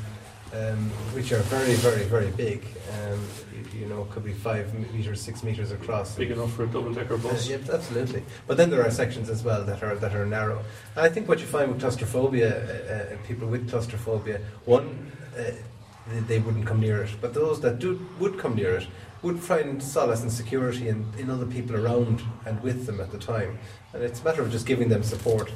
um, 0.54 0.90
which 1.14 1.32
are 1.32 1.40
very, 1.44 1.76
very, 1.76 2.04
very 2.06 2.32
big. 2.32 2.64
Um, 3.00 3.20
you, 3.74 3.82
you 3.82 3.86
know, 3.88 4.06
could 4.12 4.24
be 4.24 4.34
five 4.34 4.74
meters, 4.94 5.22
six 5.22 5.44
meters 5.44 5.72
across. 5.72 6.16
Big 6.16 6.32
enough 6.32 6.54
for 6.54 6.64
a 6.64 6.68
double-decker 6.68 7.16
Uh, 7.16 7.18
bus. 7.18 7.48
yeah, 7.50 7.58
absolutely. 7.72 8.24
But 8.48 8.58
then 8.58 8.70
there 8.70 8.82
are 8.86 8.92
sections 8.92 9.30
as 9.30 9.44
well 9.44 9.64
that 9.64 9.82
are 9.84 9.96
that 9.96 10.14
are 10.14 10.26
narrow. 10.26 10.64
I 10.96 11.10
think 11.10 11.28
what 11.30 11.40
you 11.40 11.46
find 11.46 11.72
with 11.72 11.80
claustrophobia, 11.80 12.50
uh, 12.50 13.14
uh, 13.14 13.18
people 13.28 13.48
with 13.48 13.70
claustrophobia, 13.70 14.40
one, 14.66 15.12
uh, 15.38 15.44
they, 16.10 16.20
they 16.28 16.40
wouldn't 16.40 16.66
come 16.66 16.80
near 16.82 17.04
it. 17.04 17.12
But 17.22 17.34
those 17.34 17.62
that 17.62 17.80
do 17.80 18.00
would 18.20 18.38
come 18.38 18.56
near 18.56 18.76
it 18.78 18.88
would 19.22 19.40
find 19.40 19.82
solace 19.82 20.24
and 20.24 20.32
security 20.32 20.88
in, 20.88 21.06
in 21.20 21.30
other 21.30 21.46
people 21.46 21.76
around 21.76 22.24
and 22.48 22.60
with 22.64 22.88
them 22.88 23.00
at 23.00 23.12
the 23.12 23.20
time. 23.20 23.60
And 23.94 24.02
it's 24.04 24.20
a 24.20 24.24
matter 24.24 24.42
of 24.42 24.52
just 24.52 24.66
giving 24.66 24.90
them 24.90 25.04
support. 25.04 25.52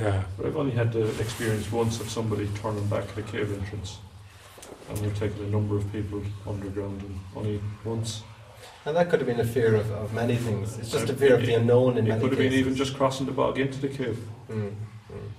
Yeah. 0.00 0.22
But 0.36 0.46
I've 0.46 0.56
only 0.56 0.72
had 0.72 0.92
the 0.92 1.08
experience 1.20 1.70
once 1.72 2.00
of 2.00 2.10
somebody 2.10 2.48
turning 2.56 2.86
back 2.86 3.04
at 3.04 3.18
a 3.18 3.22
cave 3.22 3.52
entrance. 3.52 3.98
And 4.88 4.98
we've 5.00 5.18
taken 5.18 5.44
a 5.44 5.48
number 5.48 5.76
of 5.76 5.90
people 5.92 6.22
underground 6.46 7.00
and 7.02 7.18
only 7.34 7.60
once. 7.84 8.22
And 8.84 8.96
that 8.96 9.10
could 9.10 9.20
have 9.20 9.26
been 9.26 9.40
a 9.40 9.44
fear 9.44 9.74
of, 9.74 9.90
of 9.90 10.12
many 10.12 10.36
things. 10.36 10.78
It's 10.78 10.90
just 10.90 11.08
a 11.08 11.14
fear 11.14 11.34
of 11.34 11.44
the 11.44 11.54
unknown 11.54 11.98
in 11.98 12.06
It 12.06 12.10
many 12.10 12.20
could 12.20 12.30
have 12.30 12.38
been 12.38 12.52
even 12.52 12.74
just 12.76 12.96
crossing 12.96 13.26
the 13.26 13.32
bog 13.32 13.58
into 13.58 13.80
the 13.80 13.88
cave. 13.88 14.18
Mm, 14.48 14.74
mm. 15.12 15.30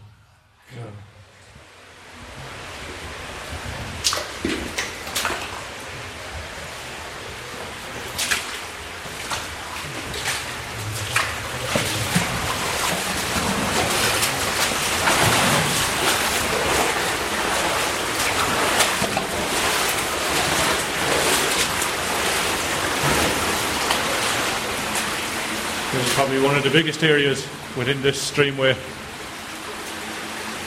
This 25.97 26.09
is 26.09 26.13
probably 26.13 26.36
one 26.47 26.55
of 26.55 26.63
the 26.63 26.69
biggest 26.69 27.03
areas 27.03 27.45
within 27.75 28.01
this 28.01 28.31
streamway. 28.31 28.71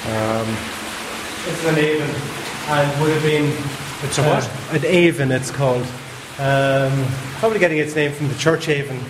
Um, 0.05 0.47
It's 1.47 1.65
an 1.65 1.79
aven, 1.79 2.15
and 2.69 3.01
would 3.01 3.11
have 3.13 3.23
been. 3.23 3.47
It's 4.03 4.19
a 4.19 4.23
what? 4.23 4.45
Uh, 4.45 4.77
an 4.77 4.85
aven, 4.85 5.33
it's 5.33 5.51
called. 5.51 5.87
Um, 6.39 6.93
probably 7.39 7.59
getting 7.59 7.79
its 7.79 7.95
name 7.97 8.13
from 8.13 8.29
the 8.29 8.35
church 8.35 8.69
aven. 8.69 9.01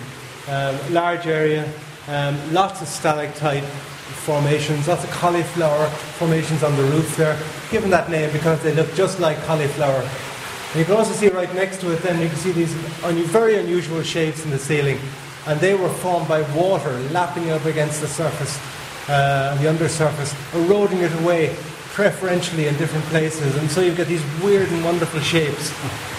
Um, 0.47 0.93
large 0.93 1.27
area, 1.27 1.69
um, 2.07 2.39
lots 2.53 2.81
of 2.81 2.87
stalactite 2.87 3.65
formations, 4.25 4.87
lots 4.87 5.03
of 5.03 5.11
cauliflower 5.11 5.87
formations 6.19 6.63
on 6.63 6.75
the 6.77 6.83
roof 6.83 7.17
there. 7.17 7.37
Given 7.69 7.89
that 7.89 8.09
name 8.09 8.31
because 8.31 8.63
they 8.63 8.73
look 8.73 8.93
just 8.95 9.19
like 9.19 9.37
cauliflower. 9.43 10.01
And 10.71 10.79
you 10.79 10.85
can 10.85 10.95
also 10.95 11.11
see 11.11 11.27
right 11.27 11.53
next 11.53 11.81
to 11.81 11.91
it, 11.91 12.01
then 12.01 12.21
you 12.21 12.29
can 12.29 12.37
see 12.37 12.53
these 12.53 12.73
un- 13.03 13.23
very 13.23 13.57
unusual 13.57 14.01
shapes 14.03 14.45
in 14.45 14.51
the 14.51 14.59
ceiling, 14.59 14.99
and 15.47 15.59
they 15.59 15.73
were 15.73 15.89
formed 15.89 16.27
by 16.27 16.41
water 16.55 16.91
lapping 17.11 17.49
up 17.51 17.65
against 17.65 18.01
the 18.01 18.07
surface, 18.07 18.59
uh, 19.09 19.55
the 19.61 19.69
undersurface, 19.69 20.33
eroding 20.53 20.99
it 20.99 21.11
away, 21.21 21.55
preferentially 21.93 22.67
in 22.67 22.77
different 22.77 23.03
places, 23.05 23.55
and 23.57 23.69
so 23.69 23.81
you 23.81 23.93
get 23.93 24.07
these 24.07 24.23
weird 24.41 24.69
and 24.69 24.83
wonderful 24.85 25.19
shapes 25.19 25.71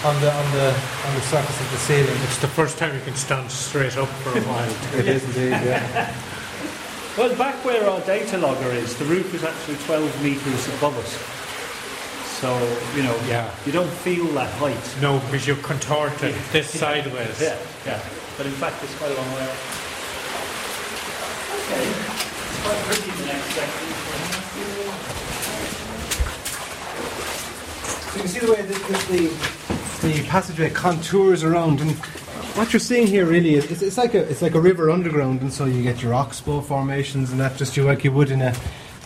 on 0.05 0.19
the 0.21 0.31
on 0.31 0.51
the 0.51 0.67
on 1.07 1.15
the 1.15 1.21
surface 1.21 1.59
of 1.61 1.71
the 1.71 1.77
ceiling. 1.77 2.17
It's 2.23 2.37
the 2.39 2.47
first 2.47 2.77
time 2.77 2.93
you 2.93 3.01
can 3.01 3.15
stand 3.15 3.49
straight 3.49 3.97
up 3.97 4.09
for 4.21 4.37
a 4.37 4.41
while. 4.43 4.75
It 4.99 5.07
is 5.07 5.23
indeed, 5.25 5.49
yeah. 5.51 6.13
Well, 7.17 7.35
back 7.35 7.63
where 7.63 7.87
our 7.87 8.01
data 8.01 8.39
logger 8.39 8.71
is, 8.71 8.95
the 8.97 9.05
roof 9.05 9.35
is 9.35 9.43
actually 9.43 9.77
12 9.85 10.23
metres 10.23 10.67
above 10.77 10.97
us. 10.97 11.13
So, 12.41 12.49
you 12.95 13.03
know, 13.03 13.15
Yeah. 13.27 13.51
you 13.67 13.71
don't 13.71 13.89
feel 14.01 14.25
that 14.33 14.49
height. 14.53 14.95
No, 14.99 15.19
because 15.19 15.45
you're 15.45 15.57
contorted 15.57 16.33
this 16.51 16.69
sideways. 16.71 17.39
Yeah, 17.39 17.55
yeah. 17.85 17.99
But 18.37 18.45
in 18.47 18.53
fact, 18.53 18.83
it's 18.83 18.95
quite 18.97 19.11
a 19.11 19.15
long 19.15 19.31
way 19.33 19.43
up. 19.43 19.57
Okay. 21.53 21.85
It's 21.85 22.61
quite 22.63 22.81
pretty 22.87 23.11
in 23.11 23.17
the 23.17 23.25
next 23.27 23.49
section. 23.53 23.87
So 28.09 28.15
you 28.17 28.21
can 28.21 28.27
see 28.29 28.39
the 28.39 28.51
way 28.51 28.61
the, 28.61 28.73
the, 30.01 30.07
the 30.07 30.27
passageway 30.27 30.69
contours 30.71 31.43
around, 31.43 31.79
and 31.81 31.91
what 32.55 32.71
you're 32.73 32.79
seeing 32.79 33.07
here 33.07 33.25
really 33.25 33.55
is 33.55 33.69
it's, 33.71 33.81
it's 33.81 33.97
like 33.97 34.13
a 34.13 34.19
it's 34.29 34.41
like 34.41 34.53
a 34.55 34.59
river 34.61 34.89
underground, 34.91 35.41
and 35.41 35.51
so 35.51 35.65
you 35.65 35.81
get 35.83 36.01
your 36.03 36.13
oxbow 36.13 36.61
formations 36.61 37.31
and 37.31 37.39
that 37.39 37.57
just 37.57 37.75
you 37.77 37.83
like 37.83 38.03
you 38.03 38.11
would 38.11 38.29
in 38.31 38.41
a 38.41 38.53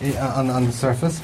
i- 0.02 0.16
on 0.18 0.50
on 0.50 0.64
the 0.66 0.72
surface, 0.72 1.22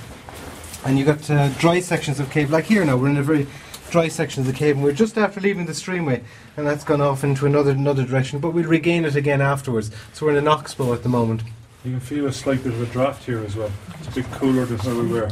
and 0.86 0.98
you 0.98 1.04
got 1.04 1.28
uh, 1.30 1.48
dry 1.58 1.80
sections 1.80 2.20
of 2.20 2.30
cave 2.30 2.50
like 2.50 2.64
here 2.64 2.84
now 2.84 2.96
we're 2.96 3.10
in 3.10 3.18
a 3.18 3.22
very 3.22 3.46
dry 3.94 4.08
section 4.08 4.40
of 4.40 4.48
the 4.48 4.52
cave, 4.52 4.74
and 4.74 4.82
we're 4.82 4.90
just 4.90 5.16
after 5.16 5.40
leaving 5.40 5.66
the 5.66 5.72
streamway, 5.72 6.20
and 6.56 6.66
that's 6.66 6.82
gone 6.82 7.00
off 7.00 7.22
into 7.22 7.46
another 7.46 7.70
another 7.70 8.04
direction, 8.04 8.40
but 8.40 8.50
we'll 8.50 8.64
regain 8.64 9.04
it 9.04 9.14
again 9.14 9.40
afterwards. 9.40 9.92
So 10.12 10.26
we're 10.26 10.32
in 10.32 10.38
an 10.38 10.48
oxbow 10.48 10.92
at 10.92 11.04
the 11.04 11.08
moment. 11.08 11.44
you 11.84 11.92
can 11.92 12.00
feel 12.00 12.26
a 12.26 12.32
slight 12.32 12.64
bit 12.64 12.72
of 12.72 12.82
a 12.82 12.86
draft 12.86 13.22
here 13.22 13.38
as 13.44 13.54
well. 13.54 13.70
It's 14.00 14.08
a 14.08 14.10
bit 14.10 14.24
cooler 14.32 14.64
than 14.64 14.78
where 14.78 14.96
we 14.96 15.08
were. 15.08 15.30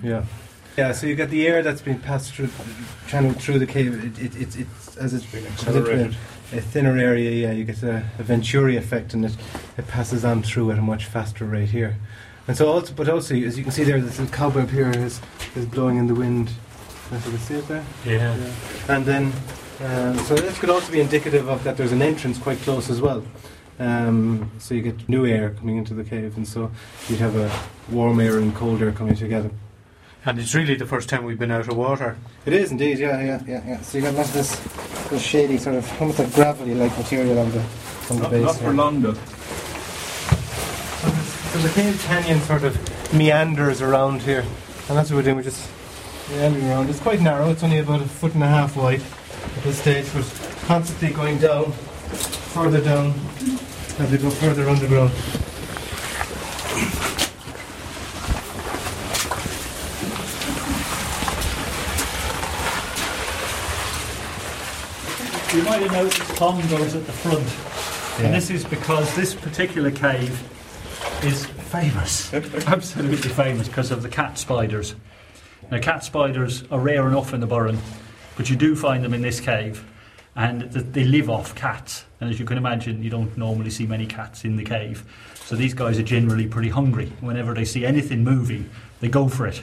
Yeah. 0.00 0.24
Yeah, 0.78 0.92
so 0.92 1.08
you 1.08 1.16
get 1.16 1.30
the 1.30 1.44
air 1.44 1.64
that's 1.64 1.82
been 1.82 1.98
passed 1.98 2.32
through, 2.32 2.50
channeled 3.08 3.42
through 3.42 3.58
the 3.58 3.66
cave. 3.66 3.92
It, 4.04 4.24
it, 4.24 4.36
it, 4.36 4.60
it's 4.60 4.96
as 4.96 5.12
it's 5.12 5.34
it's 5.34 5.46
accelerated. 5.46 6.16
a 6.52 6.60
thinner 6.60 6.96
area. 6.96 7.32
Yeah, 7.32 7.52
you 7.52 7.64
get 7.64 7.82
a, 7.82 8.04
a 8.20 8.22
Venturi 8.22 8.76
effect, 8.76 9.14
and 9.14 9.24
it 9.24 9.36
it 9.76 9.88
passes 9.88 10.24
on 10.24 10.44
through 10.44 10.70
at 10.70 10.78
a 10.78 10.82
much 10.82 11.06
faster 11.06 11.44
rate 11.44 11.70
here. 11.70 11.96
And 12.46 12.56
so 12.56 12.68
also, 12.68 12.92
but 12.94 13.08
also, 13.08 13.34
as 13.34 13.58
you 13.58 13.64
can 13.64 13.72
see 13.72 13.82
there, 13.82 14.00
this 14.00 14.20
little 14.20 14.32
cobweb 14.32 14.70
here 14.70 14.90
is 14.90 15.20
is 15.56 15.66
blowing 15.66 15.96
in 15.96 16.06
the 16.06 16.14
wind. 16.14 16.52
Can 17.08 17.16
you 17.18 17.22
can 17.30 17.38
see 17.38 17.54
it 17.54 17.68
there? 17.68 17.84
Yeah. 18.04 18.36
And 18.88 19.04
then, 19.04 19.32
um, 19.82 20.18
so 20.24 20.34
this 20.34 20.58
could 20.58 20.70
also 20.70 20.90
be 20.90 21.00
indicative 21.00 21.48
of 21.48 21.62
that 21.64 21.76
there's 21.76 21.92
an 21.92 22.02
entrance 22.02 22.38
quite 22.38 22.58
close 22.58 22.90
as 22.90 23.00
well. 23.00 23.22
Um, 23.78 24.50
so 24.58 24.74
you 24.74 24.82
get 24.82 25.08
new 25.08 25.26
air 25.26 25.50
coming 25.50 25.76
into 25.76 25.94
the 25.94 26.04
cave, 26.04 26.36
and 26.36 26.46
so 26.46 26.70
you'd 27.08 27.18
have 27.18 27.36
a 27.36 27.50
warm 27.90 28.20
air 28.20 28.38
and 28.38 28.54
cold 28.54 28.80
air 28.82 28.92
coming 28.92 29.16
together. 29.16 29.50
And 30.26 30.38
it's 30.38 30.54
really 30.54 30.74
the 30.74 30.86
first 30.86 31.08
time 31.08 31.24
we've 31.24 31.38
been 31.38 31.50
out 31.50 31.68
of 31.68 31.76
water. 31.76 32.16
It 32.46 32.54
is 32.54 32.70
indeed, 32.70 32.98
yeah, 32.98 33.20
yeah, 33.20 33.42
yeah, 33.46 33.62
yeah. 33.66 33.80
So 33.82 33.98
you 33.98 34.04
got 34.04 34.14
lots 34.14 34.28
of 34.28 34.34
this, 34.34 34.56
this 35.10 35.22
shady 35.22 35.58
sort 35.58 35.76
of 35.76 36.00
almost 36.00 36.18
like 36.18 36.32
gravelly-like 36.34 36.96
material 36.96 37.38
on 37.38 37.50
the 37.50 37.60
on 38.10 38.16
the 38.16 38.22
Not, 38.22 38.30
base. 38.30 38.44
not 38.44 38.56
for 38.56 38.72
long 38.72 39.02
though. 39.02 39.14
So 41.52 41.58
the 41.58 41.68
cave 41.74 42.02
canyon 42.06 42.40
sort 42.40 42.64
of 42.64 43.12
meanders 43.12 43.82
around 43.82 44.22
here, 44.22 44.44
and 44.88 44.96
that's 44.96 45.10
what 45.10 45.16
we're 45.16 45.22
doing. 45.22 45.36
We're 45.36 45.42
just 45.42 45.68
meandering 46.30 46.68
around. 46.68 46.90
It's 46.90 47.00
quite 47.00 47.20
narrow. 47.20 47.50
It's 47.50 47.62
only 47.62 47.78
about 47.78 48.00
a 48.00 48.04
foot 48.04 48.34
and 48.34 48.42
a 48.42 48.48
half 48.48 48.76
wide 48.76 49.00
at 49.56 49.62
this 49.62 49.78
stage, 49.80 50.06
but 50.12 50.24
constantly 50.66 51.10
going 51.10 51.38
down, 51.38 51.72
further 51.72 52.80
down, 52.80 53.14
as 53.98 54.10
we 54.10 54.18
go 54.18 54.30
further 54.30 54.68
underground. 54.68 55.12
You 65.54 65.62
might 65.62 65.82
have 65.82 65.92
noticed 65.92 66.36
Tom 66.36 66.60
goes 66.68 66.96
at 66.96 67.06
the 67.06 67.12
front. 67.12 67.44
Yeah. 68.18 68.26
And 68.26 68.34
this 68.34 68.50
is 68.50 68.64
because 68.64 69.14
this 69.14 69.34
particular 69.34 69.92
cave 69.92 70.42
is 71.24 71.46
famous, 71.46 72.32
absolutely 72.66 73.28
famous, 73.30 73.68
because 73.68 73.92
of 73.92 74.02
the 74.02 74.08
cat 74.08 74.36
spiders. 74.36 74.96
Now, 75.70 75.78
cat 75.80 76.04
spiders 76.04 76.64
are 76.70 76.78
rare 76.78 77.08
enough 77.08 77.32
in 77.34 77.40
the 77.40 77.46
Burren, 77.46 77.78
but 78.36 78.50
you 78.50 78.56
do 78.56 78.76
find 78.76 79.02
them 79.04 79.14
in 79.14 79.22
this 79.22 79.40
cave, 79.40 79.84
and 80.36 80.72
th- 80.72 80.86
they 80.92 81.04
live 81.04 81.30
off 81.30 81.54
cats. 81.54 82.04
And 82.20 82.30
as 82.30 82.38
you 82.38 82.44
can 82.44 82.58
imagine, 82.58 83.02
you 83.02 83.10
don't 83.10 83.36
normally 83.36 83.70
see 83.70 83.86
many 83.86 84.06
cats 84.06 84.44
in 84.44 84.56
the 84.56 84.64
cave. 84.64 85.04
So 85.46 85.56
these 85.56 85.74
guys 85.74 85.98
are 85.98 86.02
generally 86.02 86.46
pretty 86.46 86.68
hungry. 86.70 87.12
Whenever 87.20 87.54
they 87.54 87.64
see 87.64 87.84
anything 87.84 88.24
moving, 88.24 88.68
they 89.00 89.08
go 89.08 89.28
for 89.28 89.46
it. 89.46 89.62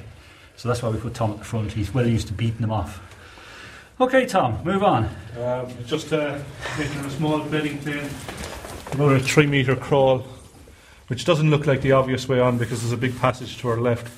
So 0.57 0.67
that's 0.67 0.83
why 0.83 0.89
we 0.89 0.99
put 0.99 1.13
Tom 1.13 1.31
at 1.31 1.39
the 1.39 1.43
front. 1.45 1.71
He's 1.71 1.93
well 1.93 2.05
used 2.07 2.27
to 2.27 2.33
beating 2.33 2.61
them 2.61 2.71
off. 2.71 3.01
Okay, 3.99 4.25
Tom, 4.25 4.63
move 4.63 4.83
on. 4.83 5.09
Um, 5.39 5.67
just 5.85 6.11
uh, 6.13 6.39
making 6.77 6.99
a 6.99 7.09
small 7.09 7.39
bedding 7.43 7.77
plane. 7.79 8.09
About 8.91 9.13
a 9.13 9.19
three 9.19 9.47
metre 9.47 9.75
crawl, 9.75 10.25
which 11.07 11.25
doesn't 11.25 11.49
look 11.49 11.65
like 11.67 11.81
the 11.81 11.91
obvious 11.93 12.27
way 12.27 12.39
on 12.39 12.57
because 12.57 12.81
there's 12.81 12.93
a 12.93 12.97
big 12.97 13.17
passage 13.19 13.57
to 13.59 13.69
our 13.69 13.79
left, 13.79 14.11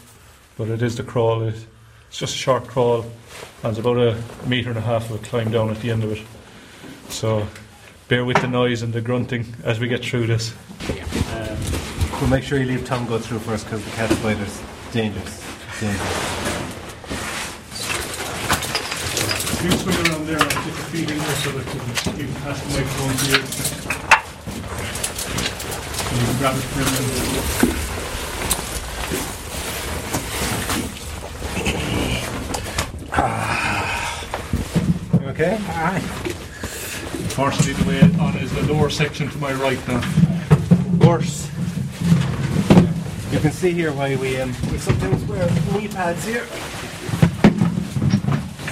but 0.57 0.67
it 0.69 0.81
is 0.81 0.95
the 0.95 1.03
crawl. 1.03 1.43
It- 1.43 1.65
It's 2.13 2.19
just 2.19 2.35
a 2.35 2.37
short 2.37 2.67
crawl, 2.67 3.01
and 3.01 3.11
there's 3.63 3.79
about 3.79 3.97
a 3.97 4.15
metre 4.47 4.69
and 4.69 4.77
a 4.77 4.81
half 4.81 5.09
of 5.09 5.15
a 5.19 5.25
climb 5.25 5.49
down 5.49 5.71
at 5.71 5.79
the 5.79 5.89
end 5.89 6.03
of 6.03 6.11
it. 6.11 6.21
So 7.09 7.47
bear 8.07 8.23
with 8.23 8.39
the 8.39 8.47
noise 8.47 8.83
and 8.83 8.93
the 8.93 9.01
grunting 9.01 9.47
as 9.63 9.79
we 9.79 9.87
get 9.87 10.05
through 10.05 10.27
this. 10.27 10.53
Um, 11.33 11.57
But 12.19 12.27
make 12.29 12.43
sure 12.43 12.59
you 12.59 12.65
leave 12.65 12.85
Tom 12.85 13.07
go 13.07 13.17
through 13.17 13.39
first 13.39 13.65
because 13.65 13.83
the 13.83 13.89
cat 13.89 14.11
spider's 14.11 14.61
dangerous. 14.91 15.41
dangerous. 15.81 16.13
You 19.63 19.71
swing 19.71 19.97
around 20.05 20.27
there, 20.27 20.37
I'll 20.37 20.49
take 20.49 20.65
your 20.65 20.85
feet 20.93 21.09
in 21.09 21.17
there 21.17 21.35
so 21.41 21.49
that 21.49 21.65
you 21.73 21.79
can, 21.81 22.19
you 22.19 22.25
can 22.27 22.35
pass 22.43 22.61
the 22.61 22.69
microphone 22.77 23.17
to 23.17 23.25
you. 23.25 23.41
And 26.11 26.21
you 26.21 26.25
can 26.27 26.37
grab 26.37 26.55
it 26.57 26.61
from 26.61 27.82
there. 35.43 35.59
You 35.59 35.65
okay? 35.65 35.99
Unfortunately, 37.23 37.73
the 37.73 37.83
way 37.89 38.01
on 38.19 38.37
is 38.37 38.51
the 38.53 38.61
lower 38.73 38.89
section 38.89 39.29
to 39.29 39.37
my 39.37 39.53
right 39.53 39.87
now. 39.87 40.01
Worse. 41.05 41.49
You 43.31 43.39
can 43.39 43.51
see 43.51 43.71
here 43.71 43.91
why 43.91 44.15
we 44.15 44.39
um, 44.39 44.53
we 44.71 44.77
sometimes 44.77 45.23
wear 45.25 45.49
knee 45.73 45.87
pads 45.87 46.23
here. 46.25 46.45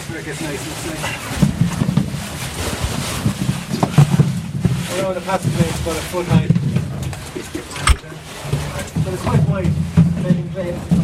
Where 0.07 0.19
it 0.19 0.25
gets 0.25 0.41
nice 0.41 0.63
and 0.67 0.75
safe. 0.83 1.03
Around 4.99 5.15
the 5.15 5.21
passage 5.21 5.53
lane, 5.57 5.69
it's 5.69 5.81
about 5.81 5.97
a 5.97 6.01
foot 6.11 6.27
high. 6.27 6.47
But 9.03 9.13
it's 9.13 9.23
quite 9.23 9.43
wide, 9.49 11.00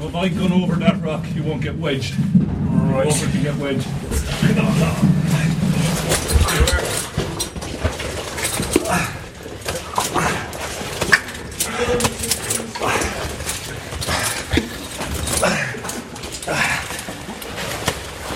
Uh, 0.00 0.04
if 0.04 0.08
avoid 0.14 0.38
going 0.38 0.52
over 0.52 0.76
that 0.76 1.02
rock, 1.02 1.24
you 1.34 1.42
won't 1.42 1.62
get 1.62 1.76
wedged. 1.76 2.14
Right. 2.18 3.06
Over 3.06 3.30
to 3.30 3.42
get 3.42 3.56
wedged. 3.56 3.86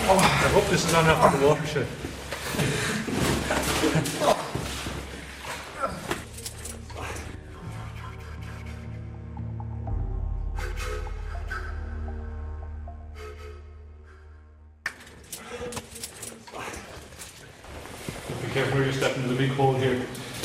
I 0.06 0.48
hope 0.48 0.66
this 0.66 0.84
is 0.86 0.94
on 0.94 1.06
after 1.06 1.38
the 1.38 1.46
watershed. 1.46 1.86
Careful 18.54 18.76
where 18.76 18.84
you're 18.84 18.92
stepping 18.92 19.24
in 19.24 19.28
the 19.28 19.34
big 19.34 19.50
hole 19.50 19.74
here. 19.74 19.98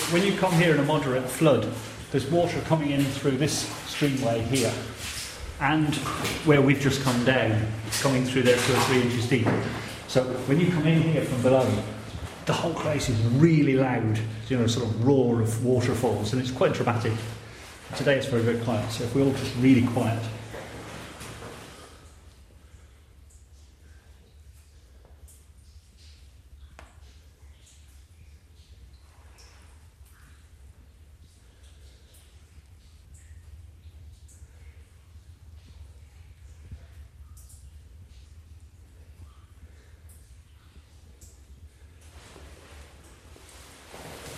When 0.10 0.24
you 0.24 0.36
come 0.36 0.52
here 0.54 0.74
in 0.74 0.80
a 0.80 0.84
moderate 0.84 1.30
flood, 1.30 1.72
there's 2.10 2.26
water 2.26 2.60
coming 2.62 2.90
in 2.90 3.04
through 3.04 3.38
this 3.38 3.70
streamway 3.86 4.42
here, 4.48 4.74
and 5.62 5.94
where 6.44 6.60
we've 6.60 6.80
just 6.80 7.04
come 7.04 7.24
down, 7.24 7.68
it's 7.86 8.02
coming 8.02 8.26
through 8.26 8.42
there 8.42 8.58
two 8.58 8.74
or 8.74 8.80
three 8.80 9.04
inches 9.04 9.30
deep. 9.30 9.48
So 10.08 10.24
when 10.48 10.60
you 10.60 10.72
come 10.72 10.88
in 10.88 11.04
here 11.04 11.24
from 11.24 11.44
below, 11.44 11.72
the 12.48 12.54
whole 12.54 12.74
place 12.74 13.10
is 13.10 13.22
really 13.34 13.76
loud, 13.76 14.20
you 14.48 14.58
know, 14.58 14.66
sort 14.66 14.88
of 14.88 15.06
roar 15.06 15.44
of 15.44 15.64
waterfalls, 15.64 16.34
and 16.34 16.42
it's 16.42 16.50
quite 16.50 16.74
dramatic. 16.74 17.14
Today 17.96 18.18
it's 18.18 18.26
very, 18.26 18.42
very 18.42 18.58
quiet, 18.64 18.90
so 18.90 19.04
if 19.04 19.14
we're 19.14 19.22
all 19.24 19.34
just 19.34 19.56
really 19.58 19.86
quiet. 19.86 20.20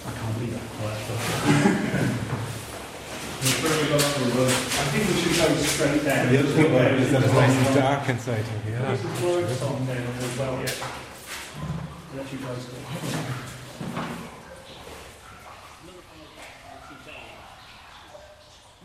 I 0.04 0.10
can't 0.14 0.40
be 0.40 0.48
that 0.48 0.62
quiet. 0.80 0.98
I 4.74 4.84
think 4.92 5.04
we 5.08 5.14
should 5.22 5.36
go 5.38 5.46
straight 5.62 6.04
down. 6.04 6.32
The 6.32 6.40
other 6.40 6.50
thing 6.50 6.66
about 6.66 6.92
it 6.92 7.00
is 7.02 7.12
that 7.12 7.24
it's 7.24 7.34
nice 7.34 7.68
and 7.68 7.76
dark 7.76 8.10
inside 8.10 8.44
here. 8.44 8.74
Yeah. 8.74 8.82
There's 8.82 9.00
some 9.02 9.24
words 9.24 9.62
on 9.62 9.86
there 9.86 10.08
as 10.18 10.38
well, 10.40 10.56
yeah. 10.60 10.72
Let 12.16 12.32
you 12.32 12.40
guys 12.40 12.66
go. 12.66 12.78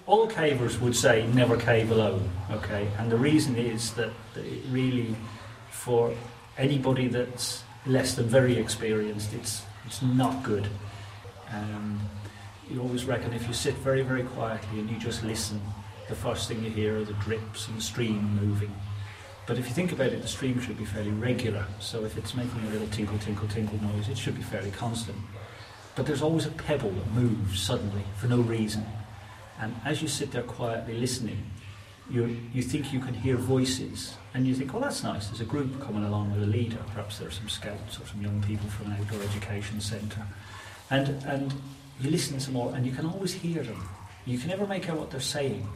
All 0.06 0.25
cavers 0.36 0.78
would 0.80 0.94
say 0.94 1.26
never 1.28 1.56
cave 1.56 1.90
alone, 1.90 2.30
okay? 2.50 2.86
And 2.98 3.10
the 3.10 3.16
reason 3.16 3.56
is 3.56 3.94
that 3.94 4.10
it 4.36 4.62
really, 4.68 5.16
for 5.70 6.12
anybody 6.58 7.08
that's 7.08 7.64
less 7.86 8.14
than 8.14 8.26
very 8.26 8.58
experienced, 8.58 9.32
it's, 9.32 9.62
it's 9.86 10.02
not 10.02 10.42
good. 10.42 10.68
Um, 11.50 11.98
you 12.68 12.82
always 12.82 13.06
reckon 13.06 13.32
if 13.32 13.48
you 13.48 13.54
sit 13.54 13.74
very, 13.76 14.02
very 14.02 14.24
quietly 14.24 14.80
and 14.80 14.90
you 14.90 14.98
just 14.98 15.24
listen, 15.24 15.58
the 16.08 16.14
first 16.14 16.48
thing 16.48 16.62
you 16.62 16.70
hear 16.70 16.98
are 16.98 17.04
the 17.04 17.14
drips 17.14 17.68
and 17.68 17.78
the 17.78 17.82
stream 17.82 18.38
moving. 18.42 18.74
But 19.46 19.58
if 19.58 19.68
you 19.68 19.72
think 19.72 19.92
about 19.92 20.12
it, 20.12 20.20
the 20.20 20.28
stream 20.28 20.60
should 20.60 20.76
be 20.76 20.84
fairly 20.84 21.12
regular. 21.12 21.64
So 21.80 22.04
if 22.04 22.18
it's 22.18 22.34
making 22.34 22.60
a 22.66 22.70
little 22.70 22.88
tinkle, 22.88 23.16
tinkle, 23.18 23.48
tinkle 23.48 23.80
noise, 23.80 24.08
it 24.08 24.18
should 24.18 24.34
be 24.34 24.42
fairly 24.42 24.72
constant. 24.72 25.16
But 25.94 26.04
there's 26.04 26.20
always 26.20 26.44
a 26.44 26.50
pebble 26.50 26.90
that 26.90 27.10
moves 27.12 27.62
suddenly 27.62 28.02
for 28.16 28.26
no 28.26 28.40
reason. 28.40 28.84
And 29.60 29.74
as 29.84 30.02
you 30.02 30.08
sit 30.08 30.32
there 30.32 30.42
quietly 30.42 30.94
listening, 30.94 31.50
you, 32.10 32.36
you 32.52 32.62
think 32.62 32.92
you 32.92 33.00
can 33.00 33.14
hear 33.14 33.36
voices, 33.36 34.14
and 34.32 34.46
you 34.46 34.54
think, 34.54 34.74
oh, 34.74 34.80
that's 34.80 35.02
nice. 35.02 35.26
There's 35.26 35.40
a 35.40 35.44
group 35.44 35.80
coming 35.80 36.04
along 36.04 36.32
with 36.32 36.42
a 36.42 36.46
leader. 36.46 36.78
Perhaps 36.88 37.18
there 37.18 37.28
are 37.28 37.32
some 37.32 37.48
scouts 37.48 37.98
or 37.98 38.06
some 38.06 38.22
young 38.22 38.42
people 38.42 38.68
from 38.68 38.92
an 38.92 38.98
outdoor 39.00 39.22
education 39.22 39.80
centre. 39.80 40.26
And, 40.90 41.08
and 41.24 41.52
you 42.00 42.10
listen 42.10 42.38
some 42.38 42.54
more, 42.54 42.74
and 42.74 42.86
you 42.86 42.92
can 42.92 43.06
always 43.06 43.32
hear 43.32 43.62
them. 43.62 43.88
You 44.24 44.38
can 44.38 44.48
never 44.48 44.66
make 44.66 44.88
out 44.88 44.98
what 44.98 45.10
they're 45.10 45.20
saying, 45.20 45.66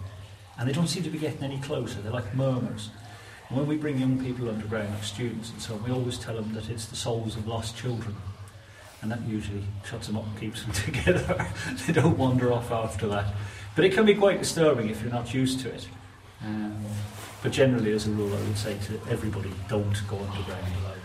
and 0.58 0.68
they 0.68 0.72
don't 0.72 0.88
seem 0.88 1.02
to 1.02 1.10
be 1.10 1.18
getting 1.18 1.42
any 1.42 1.58
closer. 1.58 2.00
They're 2.00 2.12
like 2.12 2.34
murmurs. 2.34 2.90
And 3.48 3.58
when 3.58 3.66
we 3.66 3.76
bring 3.76 3.98
young 3.98 4.22
people 4.22 4.48
underground, 4.48 4.90
like 4.90 5.02
students 5.02 5.50
and 5.50 5.60
so 5.60 5.74
on, 5.74 5.82
we 5.82 5.90
always 5.90 6.18
tell 6.18 6.36
them 6.36 6.52
that 6.54 6.68
it's 6.68 6.86
the 6.86 6.96
souls 6.96 7.36
of 7.36 7.48
lost 7.48 7.76
children. 7.76 8.14
And 9.02 9.10
that 9.10 9.20
usually 9.26 9.64
shuts 9.84 10.06
them 10.06 10.18
up 10.18 10.26
and 10.26 10.38
keeps 10.38 10.62
them 10.62 10.72
together. 10.94 11.46
they 11.86 11.92
don't 11.92 12.16
wander 12.16 12.52
off 12.52 12.70
after 12.70 13.08
that. 13.08 13.34
But 13.76 13.84
it 13.84 13.94
can 13.94 14.04
be 14.04 14.14
quite 14.14 14.38
disturbing 14.38 14.90
if 14.90 15.00
you're 15.00 15.12
not 15.12 15.32
used 15.32 15.60
to 15.60 15.70
it. 15.70 15.88
Um, 16.44 16.84
but 17.42 17.52
generally, 17.52 17.92
as 17.92 18.06
a 18.06 18.10
rule, 18.10 18.36
I 18.36 18.40
would 18.42 18.58
say 18.58 18.76
to 18.86 19.00
everybody, 19.08 19.52
don't 19.68 20.06
go 20.06 20.18
underground 20.18 20.66
alone. 20.82 20.96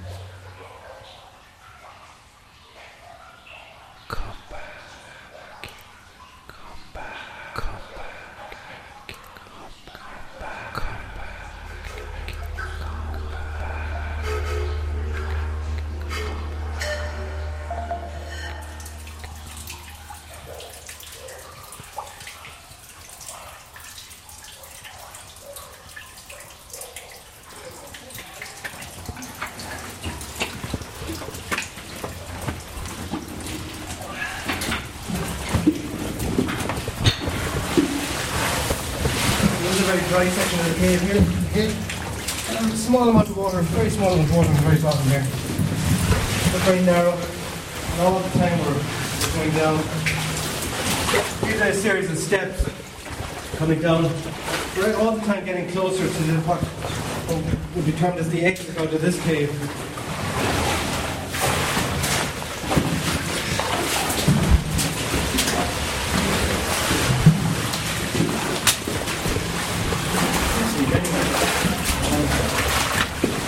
This 39.66 39.82
is 39.82 39.90
a 39.90 39.92
very 39.92 40.05
dry 40.16 40.30
section 40.30 40.60
of 40.62 40.68
the 40.68 40.80
cave 40.80 41.02
here. 41.02 41.22
Okay. 41.52 42.56
Um, 42.58 42.72
small 42.72 43.10
amount 43.10 43.28
of 43.28 43.36
water, 43.36 43.62
very 43.76 43.90
small 43.90 44.14
amount 44.14 44.30
of 44.30 44.36
water 44.38 44.50
at 44.50 44.56
the 44.56 44.62
very 44.62 44.82
bottom 44.82 45.04
here. 45.10 45.28
But 46.54 46.62
very 46.64 46.82
narrow. 46.84 47.12
And 47.12 48.02
all 48.02 48.20
the 48.20 48.30
time 48.40 48.58
we're 48.60 48.80
going 49.36 49.52
down. 49.60 49.76
These 51.44 51.60
a 51.60 51.74
series 51.74 52.10
of 52.10 52.18
steps 52.18 52.64
coming 53.58 53.82
down. 53.82 54.04
We're 54.78 54.96
all 54.96 55.18
the 55.18 55.26
time 55.26 55.44
getting 55.44 55.68
closer 55.72 56.08
to 56.08 56.24
the 56.24 56.40
what 56.48 56.64
would 57.76 57.86
be 57.86 57.92
termed 57.92 58.18
as 58.18 58.30
the 58.30 58.46
exit 58.46 58.78
out 58.78 58.94
of 58.94 59.02
this 59.02 59.22
cave. 59.24 59.52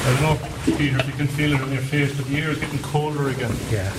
I 0.08 0.14
don't 0.14 0.22
know. 0.22 0.67
Peter, 0.78 1.00
if 1.00 1.08
you 1.08 1.14
can 1.14 1.28
feel 1.28 1.54
it 1.54 1.62
in 1.62 1.72
your 1.72 1.82
face, 1.82 2.16
but 2.16 2.28
the 2.28 2.38
air 2.38 2.52
is 2.52 2.60
getting 2.60 2.78
colder 2.84 3.30
again. 3.30 3.52
Yeah. 3.72 3.92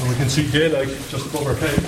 And 0.00 0.08
we 0.08 0.14
can 0.14 0.30
see 0.30 0.50
daylight 0.50 0.88
just 1.10 1.26
above 1.26 1.46
our 1.46 1.54
heads. 1.56 1.84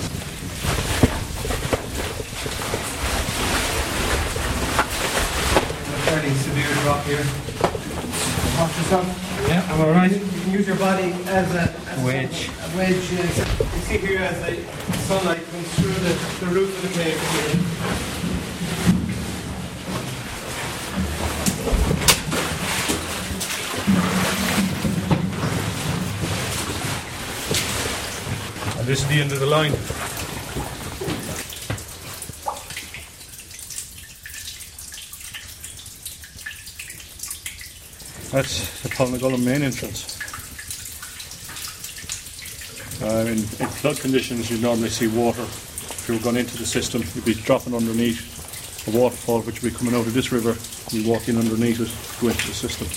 A 5.87 5.97
fairly 6.05 6.29
severe 6.35 6.71
drop 6.83 7.03
here. 7.05 7.25
Watch 8.59 8.77
yourself. 8.77 9.47
Yeah, 9.47 9.65
I'm 9.73 9.81
all 9.81 9.89
right. 9.89 10.11
You 10.11 10.41
can 10.41 10.51
use 10.51 10.67
your 10.67 10.77
body 10.77 11.13
as 11.25 11.55
a, 11.55 11.73
as 11.89 12.05
Wedge. 12.05 12.49
A 12.49 12.77
wedge. 12.77 13.11
Yes. 13.11 13.39
Uh, 13.39 13.65
you 13.73 13.81
see 13.81 13.97
here 13.97 14.19
as 14.19 14.39
the 14.45 14.61
sunlight 15.07 15.43
comes 15.49 15.73
through 15.73 15.93
the, 15.93 16.45
the 16.45 16.51
roof 16.53 16.83
of 16.83 16.87
the 16.87 17.03
cave 17.03 17.19
here. 17.31 18.10
And 28.81 28.89
this 28.89 29.03
is 29.03 29.07
the 29.09 29.21
end 29.21 29.31
of 29.31 29.39
the 29.39 29.45
line. 29.45 29.73
That's 38.31 38.81
the 38.81 38.89
Polnagollum 38.89 39.45
main 39.45 39.61
entrance. 39.61 40.17
Uh, 43.03 43.27
in, 43.27 43.37
in 43.37 43.69
flood 43.69 43.99
conditions, 43.99 44.49
you 44.49 44.57
normally 44.57 44.89
see 44.89 45.05
water. 45.05 45.43
If 45.43 46.05
you 46.07 46.15
were 46.15 46.23
going 46.23 46.37
into 46.37 46.57
the 46.57 46.65
system, 46.65 47.03
you'd 47.13 47.23
be 47.23 47.35
dropping 47.35 47.75
underneath 47.75 48.87
a 48.87 48.97
waterfall, 48.97 49.41
which 49.41 49.61
would 49.61 49.73
be 49.73 49.77
coming 49.77 49.93
out 49.93 50.07
of 50.07 50.13
this 50.15 50.31
river. 50.31 50.57
You 50.89 51.07
walk 51.07 51.29
in 51.29 51.37
underneath 51.37 51.81
it, 51.81 52.19
go 52.19 52.29
into 52.29 52.47
the 52.47 52.55
system. 52.55 52.87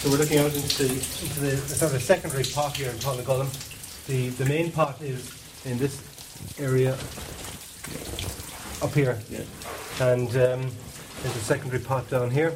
So 0.00 0.10
we're 0.10 0.18
looking 0.18 0.38
out 0.38 0.52
into 0.52 0.82
the, 0.82 0.94
into 0.94 1.40
the 1.40 1.56
sort 1.58 1.94
of 1.94 2.02
secondary 2.02 2.42
pot 2.42 2.76
here 2.76 2.90
in 2.90 2.96
Polnagollum. 2.96 3.69
The, 4.10 4.30
the 4.30 4.46
main 4.46 4.72
pot 4.72 5.00
is 5.00 5.40
in 5.64 5.78
this 5.78 6.02
area 6.58 6.94
up 8.82 8.92
here. 8.92 9.16
Yeah. 9.30 9.44
And 10.00 10.28
um, 10.30 10.70
there's 11.22 11.36
a 11.36 11.44
secondary 11.44 11.80
pot 11.80 12.10
down 12.10 12.32
here. 12.32 12.52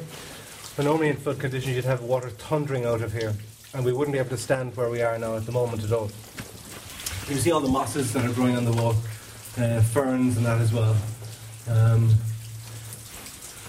But 0.75 0.83
normally 0.83 1.07
in 1.07 1.15
flood 1.15 1.39
conditions 1.39 1.73
you'd 1.73 1.85
have 1.85 2.01
water 2.01 2.29
thundering 2.29 2.83
out 2.83 2.99
of 2.99 3.13
here. 3.13 3.33
And 3.73 3.85
we 3.85 3.93
wouldn't 3.93 4.11
be 4.11 4.19
able 4.19 4.31
to 4.31 4.37
stand 4.37 4.75
where 4.75 4.89
we 4.89 5.01
are 5.01 5.17
now 5.17 5.37
at 5.37 5.45
the 5.45 5.53
moment 5.53 5.81
at 5.85 5.93
all. 5.93 6.11
You 7.21 7.35
can 7.35 7.37
see 7.37 7.53
all 7.53 7.61
the 7.61 7.69
mosses 7.69 8.11
that 8.11 8.25
are 8.25 8.33
growing 8.33 8.57
on 8.57 8.65
the 8.65 8.73
wall, 8.73 8.95
uh, 9.57 9.79
ferns 9.79 10.35
and 10.35 10.45
that 10.45 10.59
as 10.59 10.73
well. 10.73 10.97
Um, 11.69 12.09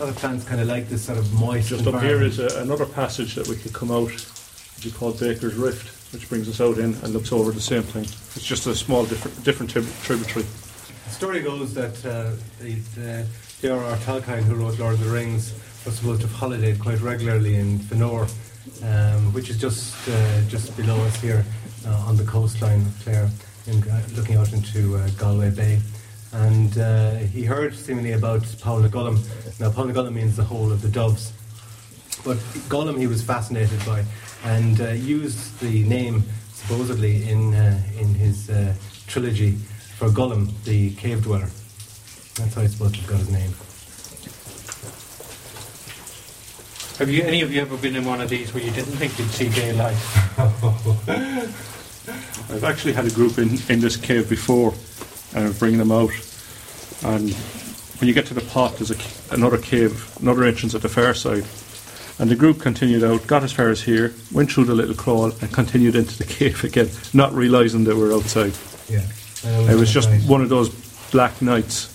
other 0.01 0.13
plants 0.13 0.45
kind 0.45 0.61
of 0.61 0.67
like 0.67 0.89
this 0.89 1.05
sort 1.05 1.19
of 1.19 1.33
moist 1.35 1.69
Just 1.69 1.87
up 1.87 2.03
here 2.03 2.21
is 2.21 2.41
a, 2.41 2.61
another 2.61 2.85
passage 2.85 3.37
that 3.37 3.47
we 3.47 3.55
could 3.55 3.73
come 3.73 3.93
out, 3.93 4.11
which 4.77 4.87
is 4.87 4.93
called 4.95 5.19
Baker's 5.19 5.55
Rift, 5.55 6.13
which 6.13 6.29
brings 6.29 6.49
us 6.49 6.61
out 6.61 6.79
in 6.79 6.95
and 6.95 7.09
looks 7.09 7.33
over 7.33 7.51
the 7.51 7.61
same 7.61 7.83
thing. 7.83 8.05
It's 8.05 8.45
just 8.45 8.67
a 8.67 8.75
small 8.75 9.05
different, 9.07 9.43
different 9.43 9.71
trib- 9.71 9.89
tributary. 10.03 10.45
The 11.07 11.11
story 11.11 11.41
goes 11.41 11.73
that 11.75 12.05
uh, 12.05 12.33
the, 12.61 12.75
the 12.95 13.27
J.R.R. 13.63 13.97
Tolkien, 13.99 14.43
who 14.43 14.55
wrote 14.55 14.79
Lord 14.79 14.95
of 14.95 15.01
the 15.01 15.11
Rings, 15.11 15.55
was 15.85 15.97
supposed 15.97 16.21
to 16.21 16.27
have 16.27 16.37
holidayed 16.37 16.79
quite 16.79 17.01
regularly 17.01 17.55
in 17.57 17.79
Fanore, 17.79 18.29
um, 18.85 19.33
which 19.33 19.49
is 19.49 19.59
just 19.59 19.97
uh, 20.09 20.41
just 20.43 20.77
below 20.77 20.97
us 21.05 21.21
here 21.21 21.45
uh, 21.87 22.05
on 22.07 22.17
the 22.17 22.25
coastline 22.25 22.83
of 22.83 23.01
Clare, 23.03 23.31
in, 23.67 23.83
uh, 23.89 24.03
looking 24.15 24.37
out 24.37 24.53
into 24.53 24.97
uh, 24.97 25.09
Galway 25.17 25.51
Bay. 25.51 25.81
And 26.33 26.77
uh, 26.77 27.15
he 27.17 27.45
heard 27.45 27.75
seemingly 27.75 28.13
about 28.13 28.43
Paul 28.61 28.83
Gullum. 28.83 29.17
Now, 29.59 29.71
Paul 29.71 29.87
Gullum 29.87 30.13
means 30.13 30.37
the 30.37 30.45
hole 30.45 30.71
of 30.71 30.83
the 30.83 30.89
doves. 30.89 31.33
But 32.25 32.37
Gollum 32.69 32.99
he 32.99 33.07
was 33.07 33.23
fascinated 33.23 33.79
by 33.87 34.05
and 34.45 34.81
uh, 34.81 34.89
used 34.91 35.59
the 35.61 35.85
name 35.85 36.25
supposedly 36.53 37.29
in, 37.29 37.55
uh, 37.55 37.83
in 37.99 38.15
his 38.15 38.51
uh, 38.51 38.75
trilogy 39.07 39.53
for 39.97 40.09
Gollum, 40.09 40.53
the 40.65 40.95
cave 40.95 41.23
dweller. 41.23 41.51
That's 42.37 42.55
how 42.55 42.63
he's 42.63 42.73
supposed 42.73 42.95
to 42.97 43.01
have 43.01 43.11
got 43.11 43.19
his 43.19 43.31
name. 43.31 43.53
Have 46.99 47.11
you 47.11 47.23
any 47.25 47.43
of 47.43 47.53
you 47.53 47.61
ever 47.61 47.77
been 47.77 47.95
in 47.95 48.05
one 48.07 48.23
of 48.23 48.31
these 48.31 48.55
where 48.55 48.63
you 48.63 48.71
didn't 48.71 48.95
think 48.95 49.19
you'd 49.19 49.29
see 49.29 49.51
daylight? 49.51 49.97
I've 52.49 52.65
actually 52.65 52.95
had 52.95 53.07
a 53.07 53.11
group 53.11 53.39
in, 53.39 53.59
in 53.69 53.81
this 53.81 53.97
cave 53.97 54.31
before, 54.31 54.73
and 55.35 55.49
I'm 55.49 55.53
bringing 55.53 55.79
them 55.79 55.93
out. 55.93 56.13
And 57.05 57.33
when 58.01 58.09
you 58.09 58.15
get 58.15 58.27
to 58.27 58.35
the 58.35 58.41
pot, 58.41 58.77
there's 58.77 58.91
a, 58.91 59.35
another 59.35 59.59
cave, 59.59 60.17
another 60.21 60.45
entrance 60.45 60.75
at 60.75 60.83
the 60.83 60.89
far 60.89 61.13
side. 61.13 61.45
And 62.19 62.31
the 62.31 62.37
group 62.37 62.61
continued 62.61 63.05
out, 63.05 63.27
got 63.27 63.43
as 63.43 63.53
far 63.53 63.69
as 63.69 63.83
here, 63.83 64.15
went 64.33 64.51
through 64.51 64.65
the 64.65 64.75
little 64.75 64.95
crawl, 64.95 65.33
and 65.33 65.53
continued 65.53 65.95
into 65.95 66.17
the 66.17 66.25
cave 66.39 66.65
again, 66.65 66.89
not 67.13 67.33
realising 67.35 67.85
they 67.85 67.93
were 67.93 68.13
outside. 68.13 68.55
Yeah. 68.89 69.07
It 69.45 69.79
was 69.79 69.93
just 69.93 70.09
one 70.29 70.41
of 70.41 70.49
those 70.49 70.71
black 71.11 71.43
nights. 71.43 71.93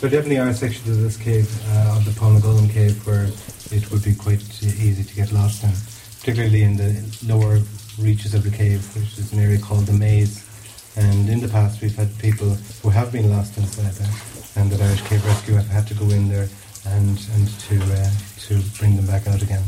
There 0.00 0.10
definitely 0.10 0.38
are 0.38 0.52
sections 0.52 0.88
of 0.88 1.02
this 1.02 1.16
cave, 1.16 1.48
uh, 1.68 1.96
of 1.96 2.04
the 2.04 2.10
Polnagollum 2.12 2.70
cave, 2.70 3.06
where 3.06 3.28
it 3.70 3.90
would 3.90 4.02
be 4.02 4.14
quite 4.14 4.42
easy 4.62 5.04
to 5.04 5.14
get 5.14 5.32
lost 5.32 5.62
in, 5.62 5.72
particularly 6.20 6.62
in 6.62 6.76
the 6.76 7.02
lower 7.26 7.60
reaches 7.98 8.34
of 8.34 8.44
the 8.44 8.50
cave, 8.50 8.84
which 8.94 9.18
is 9.18 9.32
an 9.32 9.40
area 9.40 9.58
called 9.58 9.86
the 9.86 9.92
Maze. 9.92 10.44
And 10.96 11.28
in 11.28 11.40
the 11.40 11.48
past, 11.48 11.82
we've 11.82 11.94
had 11.94 12.16
people 12.18 12.48
who 12.82 12.88
have 12.88 13.12
been 13.12 13.30
lost 13.30 13.56
inside 13.58 13.92
there, 13.92 14.12
and 14.56 14.70
the 14.70 14.82
Irish 14.82 15.02
Cave 15.02 15.24
Rescue 15.24 15.54
have 15.54 15.68
had 15.68 15.86
to 15.88 15.94
go 15.94 16.08
in 16.10 16.28
there 16.28 16.48
and 16.94 17.18
and 17.34 17.48
to 17.60 17.76
uh, 17.82 18.10
to 18.38 18.60
bring 18.78 18.96
them 18.96 19.06
back 19.06 19.26
out 19.26 19.42
again. 19.42 19.64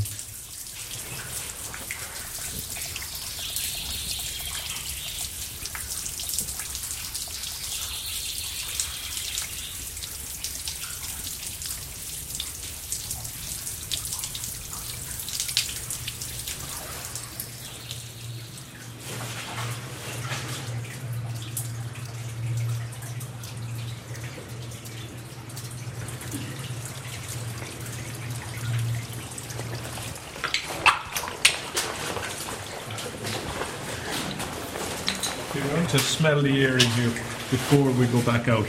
You're 35.55 35.67
going 35.67 35.87
to 35.89 35.99
smell 35.99 36.38
the 36.49 36.65
air 36.65 36.79
in 36.79 36.87
here 36.93 37.11
before 37.51 37.91
we 37.91 38.07
go 38.07 38.23
back 38.23 38.49
out. 38.49 38.67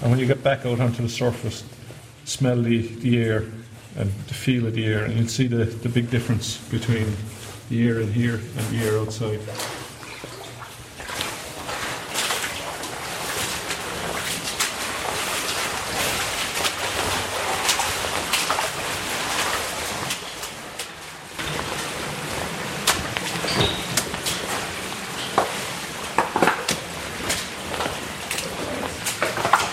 And 0.00 0.10
when 0.10 0.18
you 0.18 0.26
get 0.26 0.42
back 0.42 0.64
out 0.64 0.80
onto 0.80 1.02
the 1.02 1.08
surface, 1.08 1.62
smell 2.24 2.60
the, 2.62 2.86
the 2.86 3.22
air 3.22 3.44
and 3.96 4.10
the 4.28 4.34
feel 4.34 4.66
of 4.66 4.74
the 4.74 4.86
air, 4.86 5.04
and 5.04 5.14
you'll 5.14 5.28
see 5.28 5.46
the, 5.46 5.64
the 5.64 5.90
big 5.90 6.10
difference 6.10 6.56
between 6.68 7.12
the 7.68 7.86
air 7.86 8.00
in 8.00 8.10
here 8.12 8.36
and 8.36 8.66
the 8.68 8.78
air 8.78 8.98
outside. 8.98 9.40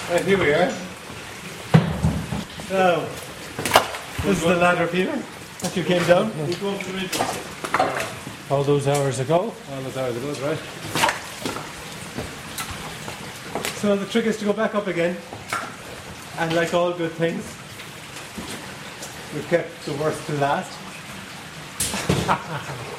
Right, 0.09 0.25
here 0.25 0.39
we 0.39 0.51
are. 0.53 0.71
So, 2.67 3.07
this 4.23 4.37
is 4.37 4.41
the 4.41 4.55
ladder, 4.55 4.87
Peter, 4.87 5.15
that 5.59 5.77
you 5.77 5.83
came 5.83 6.03
down. 6.07 6.31
All 8.49 8.63
those 8.63 8.87
hours 8.87 9.19
ago? 9.19 9.53
All 9.71 9.81
those 9.83 9.97
hours 9.97 10.17
ago, 10.17 10.47
right? 10.47 10.57
So 13.75 13.95
the 13.95 14.07
trick 14.07 14.25
is 14.25 14.37
to 14.37 14.45
go 14.45 14.53
back 14.53 14.73
up 14.73 14.87
again, 14.87 15.15
and 16.39 16.55
like 16.55 16.73
all 16.73 16.91
good 16.91 17.11
things, 17.11 17.45
we've 19.35 19.47
kept 19.47 19.85
the 19.85 19.93
worst 19.93 20.25
to 20.25 20.33
last. 20.39 20.73